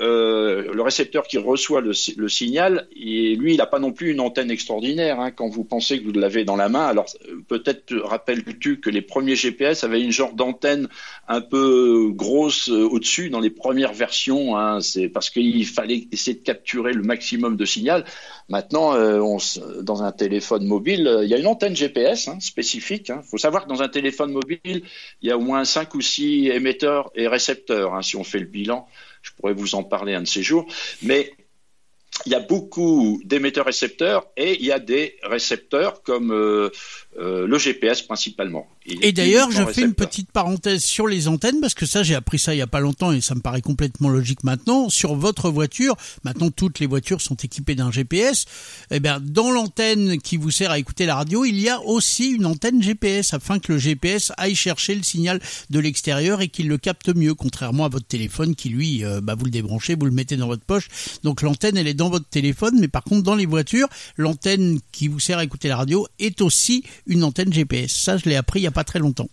[0.00, 1.92] euh, le récepteur qui reçoit le,
[2.28, 5.20] signal, et lui, il n'a pas non plus une antenne extraordinaire.
[5.20, 7.06] Hein, quand vous pensez que vous l'avez dans la main, alors
[7.46, 10.88] peut-être rappelles-tu que les premiers GPS avaient une genre d'antenne
[11.28, 14.56] un peu grosse euh, au-dessus dans les premières versions.
[14.56, 18.04] Hein, c'est parce qu'il fallait essayer de capturer le maximum de signal.
[18.48, 19.20] Maintenant, euh,
[19.82, 23.12] dans un téléphone mobile, il y a une antenne GPS hein, spécifique.
[23.14, 24.82] Il faut savoir que dans un téléphone mobile,
[25.22, 28.46] il y a au moins 5 ou 6 émetteurs et récepteurs, si on fait le
[28.46, 28.88] bilan.
[29.24, 30.66] Je pourrais vous en parler un de ces jours.
[31.02, 31.32] Mais
[32.26, 36.70] il y a beaucoup d'émetteurs-récepteurs et il y a des récepteurs comme euh,
[37.18, 38.66] euh, le GPS principalement.
[38.86, 42.38] Et d'ailleurs, je fais une petite parenthèse sur les antennes parce que ça, j'ai appris
[42.38, 44.88] ça il y a pas longtemps et ça me paraît complètement logique maintenant.
[44.90, 48.44] Sur votre voiture, maintenant toutes les voitures sont équipées d'un GPS.
[48.90, 52.30] Eh bien, dans l'antenne qui vous sert à écouter la radio, il y a aussi
[52.30, 55.40] une antenne GPS afin que le GPS aille chercher le signal
[55.70, 59.34] de l'extérieur et qu'il le capte mieux, contrairement à votre téléphone qui lui, euh, bah,
[59.34, 60.88] vous le débranchez, vous le mettez dans votre poche.
[61.22, 65.08] Donc l'antenne, elle est dans votre téléphone, mais par contre dans les voitures, l'antenne qui
[65.08, 67.92] vous sert à écouter la radio est aussi une antenne GPS.
[67.92, 69.28] Ça, je l'ai appris il n'y a pas très longtemps.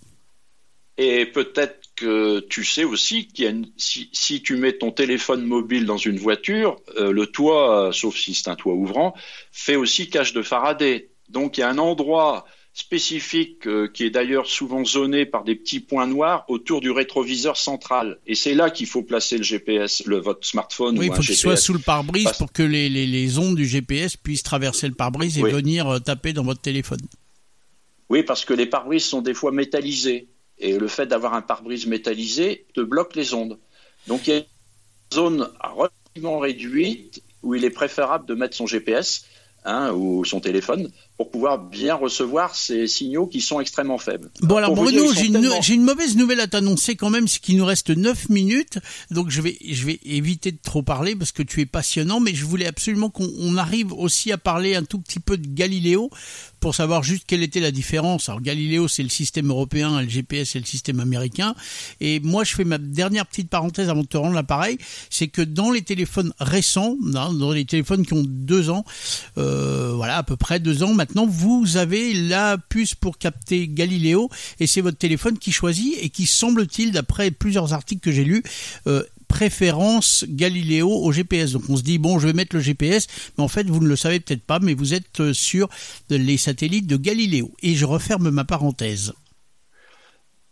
[0.97, 6.17] Et peut-être que tu sais aussi qu'il si, tu mets ton téléphone mobile dans une
[6.17, 9.15] voiture, euh, le toit, sauf si c'est un toit ouvrant,
[9.51, 11.09] fait aussi cache de Faraday.
[11.29, 15.55] Donc il y a un endroit spécifique euh, qui est d'ailleurs souvent zoné par des
[15.55, 18.19] petits points noirs autour du rétroviseur central.
[18.27, 20.97] Et c'est là qu'il faut placer le GPS, le, votre smartphone.
[20.97, 24.15] Oui, il faut qu'il soit sous le pare-brise pour que les, les, ondes du GPS
[24.15, 26.99] puissent traverser le pare-brise et venir euh, taper dans votre téléphone.
[28.11, 30.27] Oui, parce que les pare-brises sont des fois métallisés.
[30.59, 33.57] Et le fait d'avoir un pare-brise métallisé te bloque les ondes.
[34.07, 34.45] Donc il y a une
[35.13, 39.23] zone relativement réduite où il est préférable de mettre son GPS
[39.63, 44.29] hein, ou son téléphone pour pouvoir bien recevoir ces signaux qui sont extrêmement faibles.
[44.41, 45.27] Bon alors, Bruno, j'ai
[45.75, 48.79] une, mauvaise nouvelle à t'annoncer quand même, c'est qu'il nous reste 9 minutes,
[49.11, 52.33] donc je vais, je vais éviter de trop parler parce que tu es passionnant, mais
[52.33, 56.09] je voulais absolument qu'on arrive aussi à parler un tout petit peu de Galiléo
[56.61, 58.29] pour savoir juste quelle était la différence.
[58.29, 61.55] Alors Galiléo c'est le système européen, le GPS c'est le système américain.
[61.99, 64.77] Et moi je fais ma dernière petite parenthèse avant de te rendre l'appareil,
[65.09, 68.85] c'est que dans les téléphones récents, dans les téléphones qui ont deux ans,
[69.37, 74.29] euh, voilà à peu près deux ans maintenant, vous avez la puce pour capter Galiléo
[74.59, 78.43] et c'est votre téléphone qui choisit et qui semble-t-il, d'après plusieurs articles que j'ai lus,
[78.87, 81.53] euh, préférence Galiléo au GPS.
[81.53, 83.07] Donc on se dit bon, je vais mettre le GPS,
[83.37, 85.69] mais en fait vous ne le savez peut-être pas, mais vous êtes euh, sur
[86.09, 87.49] les satellites de Galiléo.
[87.63, 89.13] Et je referme ma parenthèse.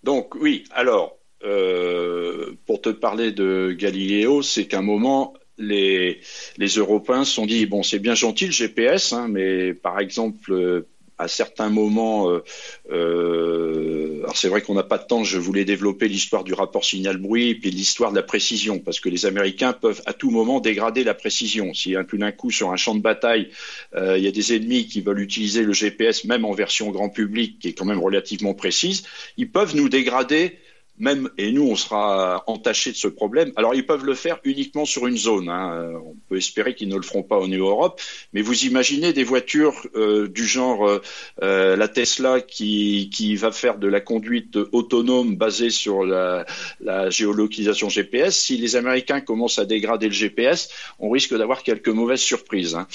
[0.04, 6.22] Donc oui, alors euh, pour te parler de Galiléo, c'est qu'à un moment les,
[6.58, 10.54] les Européens se sont dit bon c'est bien gentil le GPS, hein, mais par exemple
[10.54, 10.88] euh,
[11.20, 12.44] à certains moments, euh,
[12.92, 16.86] euh, alors c'est vrai qu'on n'a pas de temps, je voulais développer l'histoire du rapport
[16.86, 20.62] signal-bruit et puis l'histoire de la précision, parce que les Américains peuvent à tout moment
[20.62, 21.74] dégrader la précision.
[21.74, 23.50] Si tout d'un coup sur un champ de bataille,
[23.96, 27.10] euh, il y a des ennemis qui veulent utiliser le GPS, même en version grand
[27.10, 29.04] public, qui est quand même relativement précise,
[29.36, 30.58] ils peuvent nous dégrader
[31.00, 33.52] même, et nous, on sera entaché de ce problème.
[33.56, 35.50] Alors, ils peuvent le faire uniquement sur une zone.
[35.50, 35.94] Hein.
[36.06, 38.02] On peut espérer qu'ils ne le feront pas au niveau Europe.
[38.34, 41.02] Mais vous imaginez des voitures euh, du genre euh,
[41.42, 46.46] euh, la Tesla qui, qui va faire de la conduite autonome basée sur la,
[46.82, 48.38] la géolocalisation GPS.
[48.38, 50.70] Si les Américains commencent à dégrader le GPS,
[51.00, 52.76] on risque d'avoir quelques mauvaises surprises.
[52.76, 52.88] Hein.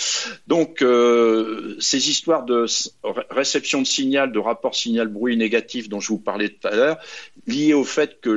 [0.47, 0.85] Donc,
[1.79, 2.67] ces histoires de
[3.31, 6.99] réception de signal, de rapport signal-bruit négatif dont je vous parlais tout à l'heure,
[7.47, 8.31] liées au fait que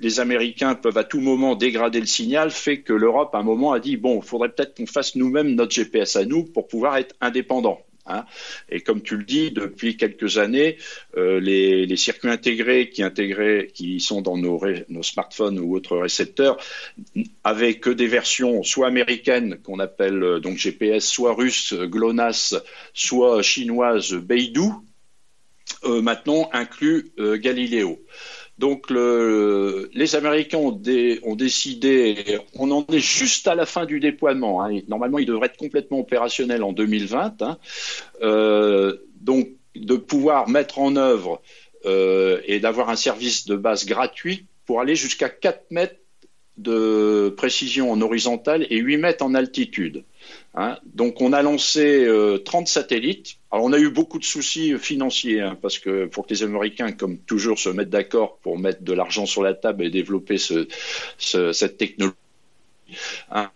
[0.00, 3.72] les Américains peuvent à tout moment dégrader le signal fait que l'Europe, à un moment,
[3.72, 6.96] a dit bon, il faudrait peut-être qu'on fasse nous-mêmes notre GPS à nous pour pouvoir
[6.96, 7.80] être indépendants.
[8.06, 8.24] Hein.
[8.68, 10.76] Et comme tu le dis, depuis quelques années,
[11.16, 12.90] euh, les, circuits intégrés
[13.72, 14.60] qui, sont dans nos,
[15.02, 16.58] smartphones ou autres récepteurs,
[17.44, 22.56] avec que des versions soit américaines qu'on appelle euh, donc GPS, soit russes GLONASS,
[22.92, 24.84] soit chinoises Beidou,
[25.84, 27.98] euh, maintenant inclut Galileo.
[28.58, 30.70] Donc les Américains ont,
[31.34, 34.62] décidé, on en est juste à la fin du déploiement.
[34.62, 34.80] Hein.
[34.86, 37.42] Normalement, il devrait être complètement opérationnel en 2020.
[37.42, 37.58] Hein.
[38.22, 41.42] Euh, donc de pouvoir mettre en œuvre
[41.84, 45.96] euh, et d'avoir un service de base gratuit pour aller jusqu'à 4 mètres
[46.56, 50.04] de précision en horizontale et 8 mètres en altitude.
[50.54, 50.78] Hein.
[50.84, 52.08] Donc on a lancé
[52.44, 53.36] 30 satellites.
[53.50, 56.92] Alors on a eu beaucoup de soucis financiers hein, parce que pour que les Américains,
[56.92, 61.76] comme toujours, se mettent d'accord pour mettre de l'argent sur la table et développer cette
[61.76, 62.14] technologie.
[63.30, 63.50] Hein,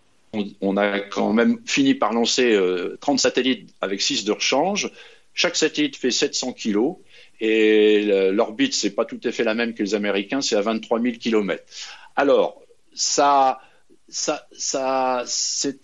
[0.61, 2.57] on, a quand même fini par lancer
[2.99, 4.91] 30 satellites avec 6 de rechange.
[5.33, 6.97] Chaque satellite fait 700 kilos
[7.39, 11.01] et l'orbite, c'est pas tout à fait la même que les Américains, c'est à 23
[11.01, 11.63] 000 km.
[12.15, 12.61] Alors,
[12.93, 13.61] ça,
[14.09, 15.79] ça, ça c'est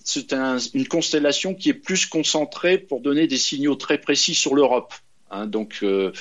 [0.74, 4.94] une constellation qui est plus concentrée pour donner des signaux très précis sur l'Europe.
[5.32, 6.12] Hein, donc, euh,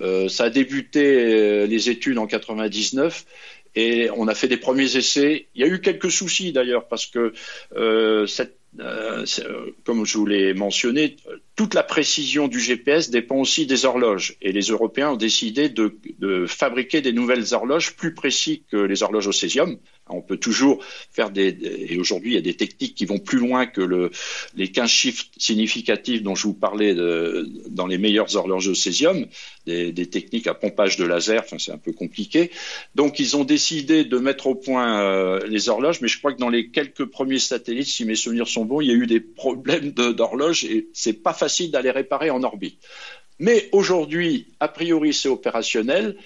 [0.00, 3.24] euh, ça a débuté euh, les études en 99
[3.76, 5.48] et on a fait des premiers essais.
[5.54, 7.34] Il y a eu quelques soucis d'ailleurs parce que
[8.26, 11.16] cette euh, euh, comme je vous l'ai mentionné,
[11.54, 14.36] toute la précision du GPS dépend aussi des horloges.
[14.42, 15.96] Et les Européens ont décidé de,
[16.46, 19.78] fabriquer des nouvelles horloges plus précises que les horloges au césium.
[20.08, 21.56] On peut toujours faire des,
[21.88, 24.10] et aujourd'hui il y a des techniques qui vont plus loin que le,
[24.54, 29.26] les 15 chiffres significatifs dont je vous parlais dans les meilleures horloges au césium,
[29.64, 32.50] des, des, techniques à pompage de laser, enfin c'est un peu compliqué.
[32.94, 36.38] Donc ils ont décidé de mettre au point euh, les horloges, mais je crois que
[36.38, 39.20] dans les quelques premiers satellites, si mes souvenirs sont bon, il y a eu des
[39.20, 42.80] problèmes d'horloge et c'est pas facile d'aller réparer en orbite.
[43.38, 46.16] Mais aujourd'hui, a priori, c'est opérationnel.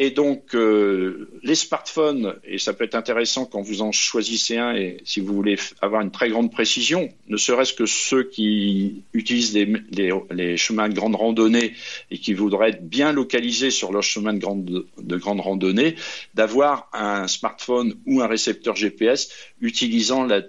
[0.00, 4.72] Et donc, euh, les smartphones, et ça peut être intéressant quand vous en choisissez un,
[4.76, 9.54] et si vous voulez avoir une très grande précision, ne serait-ce que ceux qui utilisent
[9.54, 11.74] les, chemins de grande randonnée
[12.12, 15.96] et qui voudraient être bien localisés sur leur chemin de grande, de grande randonnée,
[16.34, 19.30] d'avoir un smartphone ou un récepteur GPS
[19.60, 20.42] utilisant la,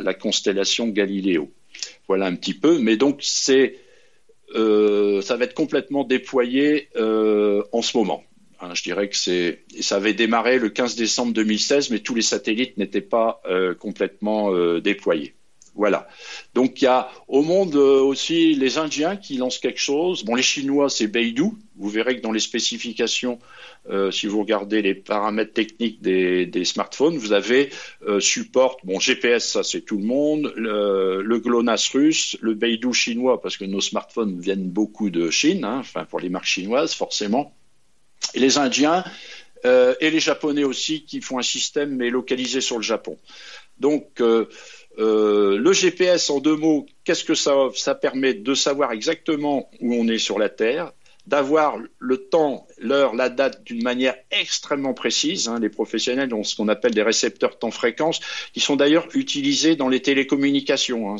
[0.00, 1.50] la, constellation Galileo.
[2.06, 2.78] Voilà un petit peu.
[2.78, 3.74] Mais donc, c'est,
[4.54, 8.22] euh, ça va être complètement déployé euh, en ce moment.
[8.60, 12.22] Hein, je dirais que c'est, ça avait démarré le 15 décembre 2016, mais tous les
[12.22, 15.34] satellites n'étaient pas euh, complètement euh, déployés.
[15.76, 16.06] Voilà.
[16.54, 20.24] Donc il y a au monde euh, aussi les Indiens qui lancent quelque chose.
[20.24, 21.58] Bon, les Chinois, c'est Beidou.
[21.76, 23.40] Vous verrez que dans les spécifications,
[24.12, 27.70] si vous regardez les paramètres techniques des, smartphones, vous avez
[28.20, 28.76] support.
[28.84, 30.52] Bon, GPS, ça c'est tout le monde.
[30.56, 35.64] Le, GLONASS russe, le Beidou chinois, parce que nos smartphones viennent beaucoup de Chine.
[35.64, 37.52] Hein, enfin, pour les marques chinoises, forcément
[38.34, 39.04] et les Indiens
[39.64, 43.16] euh, et les Japonais aussi qui font un système mais localisé sur le Japon.
[43.78, 44.46] Donc euh,
[44.98, 49.94] euh, le GPS en deux mots, qu'est-ce que ça, ça permet de savoir exactement où
[49.94, 50.92] on est sur la Terre,
[51.26, 55.48] d'avoir le temps, l'heure, la date d'une manière extrêmement précise.
[55.48, 55.58] Hein.
[55.58, 58.20] Les professionnels ont ce qu'on appelle des récepteurs temps-fréquence,
[58.52, 61.14] qui sont d'ailleurs utilisés dans les télécommunications.
[61.14, 61.16] Hein.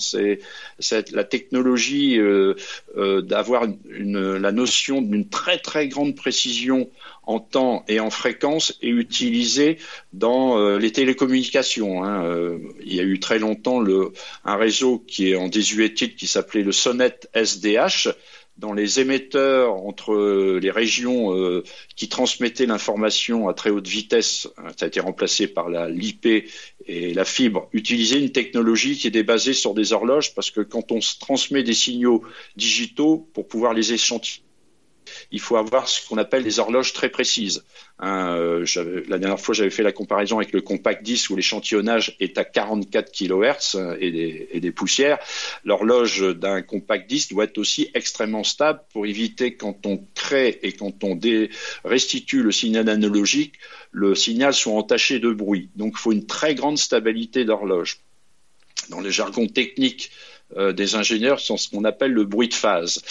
[0.78, 2.54] C'est la technologie euh,
[2.98, 6.90] euh, d'avoir la notion d'une très très grande précision
[7.26, 9.78] en temps et en fréquence est utilisée
[10.12, 12.04] dans euh, les télécommunications.
[12.04, 12.58] Hein.
[12.84, 13.82] il y a eu très longtemps
[14.44, 18.08] un réseau qui est en désuétude qui s'appelait le Sonnet SDH
[18.56, 21.64] dans les émetteurs entre les régions euh,
[21.96, 26.48] qui transmettaient l'information à très haute vitesse, hein, ça a été remplacé par la l'IP
[26.86, 30.92] et la fibre, utiliser une technologie qui est basée sur des horloges parce que quand
[30.92, 32.22] on transmet des signaux
[32.56, 34.43] digitaux pour pouvoir les échantillonner
[35.30, 37.64] il faut avoir ce qu'on appelle des horloges très précises.
[37.98, 38.64] Hein, euh,
[39.08, 42.44] la dernière fois, j'avais fait la comparaison avec le compact 10 où l'échantillonnage est à
[42.44, 45.18] 44 kHz euh, et des, poussières.
[45.64, 50.72] L'horloge d'un compact 10 doit être aussi extrêmement stable pour éviter quand on crée et
[50.72, 51.18] quand on
[51.84, 53.54] restitue le signal analogique,
[53.92, 55.70] le signal soit entaché de bruit.
[55.76, 58.00] Donc, il faut une très grande stabilité d'horloge.
[58.90, 60.10] Dans les jargons techniques
[60.56, 63.02] euh, des ingénieurs, c'est ce qu'on appelle le bruit de phase.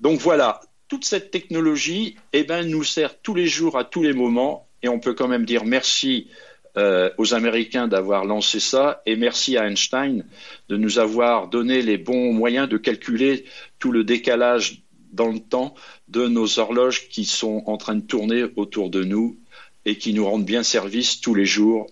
[0.00, 4.14] Donc voilà, toute cette technologie eh ben, nous sert tous les jours, à tous les
[4.14, 6.28] moments, et on peut quand même dire merci
[6.76, 10.24] euh, aux Américains d'avoir lancé ça, et merci à Einstein
[10.68, 13.44] de nous avoir donné les bons moyens de calculer
[13.78, 14.82] tout le décalage
[15.12, 15.74] dans le temps
[16.08, 19.38] de nos horloges qui sont en train de tourner autour de nous
[19.84, 21.86] et qui nous rendent bien service tous les jours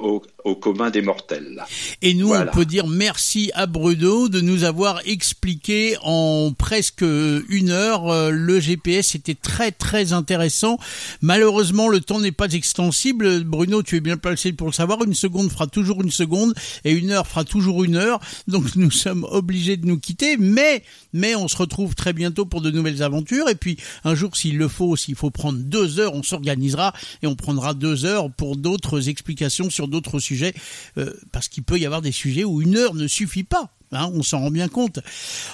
[0.00, 1.64] au, au, commun des mortels.
[2.02, 7.70] Et nous, on peut dire merci à Bruno de nous avoir expliqué en presque une
[7.70, 9.08] heure euh, le GPS.
[9.08, 10.78] C'était très très intéressant.
[11.20, 13.44] Malheureusement, le temps n'est pas extensible.
[13.44, 15.02] Bruno, tu es bien placé pour le savoir.
[15.04, 18.20] Une seconde fera toujours une seconde et une heure fera toujours une heure.
[18.48, 20.36] Donc nous sommes obligés de nous quitter.
[20.36, 20.82] Mais
[21.12, 23.48] mais on se retrouve très bientôt pour de nouvelles aventures.
[23.48, 26.92] Et puis un jour, s'il le faut, s'il faut prendre deux heures, on s'organisera
[27.22, 30.54] et on prendra deux heures pour d'autres explications d'autres sujets,
[30.98, 33.70] euh, parce qu'il peut y avoir des sujets où une heure ne suffit pas.
[33.92, 34.98] Hein, on s'en rend bien compte.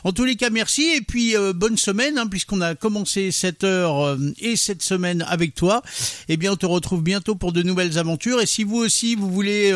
[0.03, 3.64] En tous les cas, merci et puis euh, bonne semaine hein, puisqu'on a commencé cette
[3.64, 5.83] heure euh, et cette semaine avec toi.
[6.28, 9.31] Eh bien, on te retrouve bientôt pour de nouvelles aventures et si vous aussi vous
[9.31, 9.72] voulez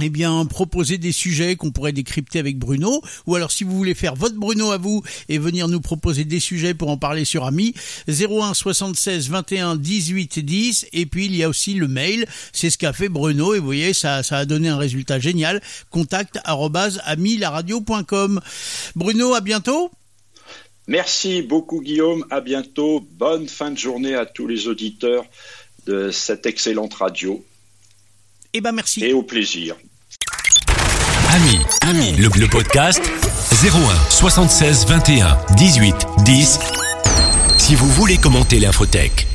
[0.00, 3.94] eh bien, proposer des sujets qu'on pourrait décrypter avec Bruno, ou alors si vous voulez
[3.94, 7.44] faire votre Bruno à vous et venir nous proposer des sujets pour en parler sur
[7.44, 7.74] Ami,
[8.08, 12.78] 01 76 21 18 10, et puis il y a aussi le mail, c'est ce
[12.78, 18.40] qu'a fait Bruno, et vous voyez, ça, ça a donné un résultat génial, contact amilaradio.com.
[18.96, 19.90] Bruno, à bientôt.
[20.88, 25.24] Merci beaucoup Guillaume, à bientôt, bonne fin de journée à tous les auditeurs
[25.86, 27.44] de cette excellente radio.
[28.54, 29.02] Eh ben merci.
[29.04, 29.76] Et au plaisir.
[31.34, 33.00] Ami, Ami, le, le podcast
[33.64, 35.94] 01 76 21 18
[36.24, 36.58] 10.
[37.56, 39.26] Si vous voulez commenter l'infotech.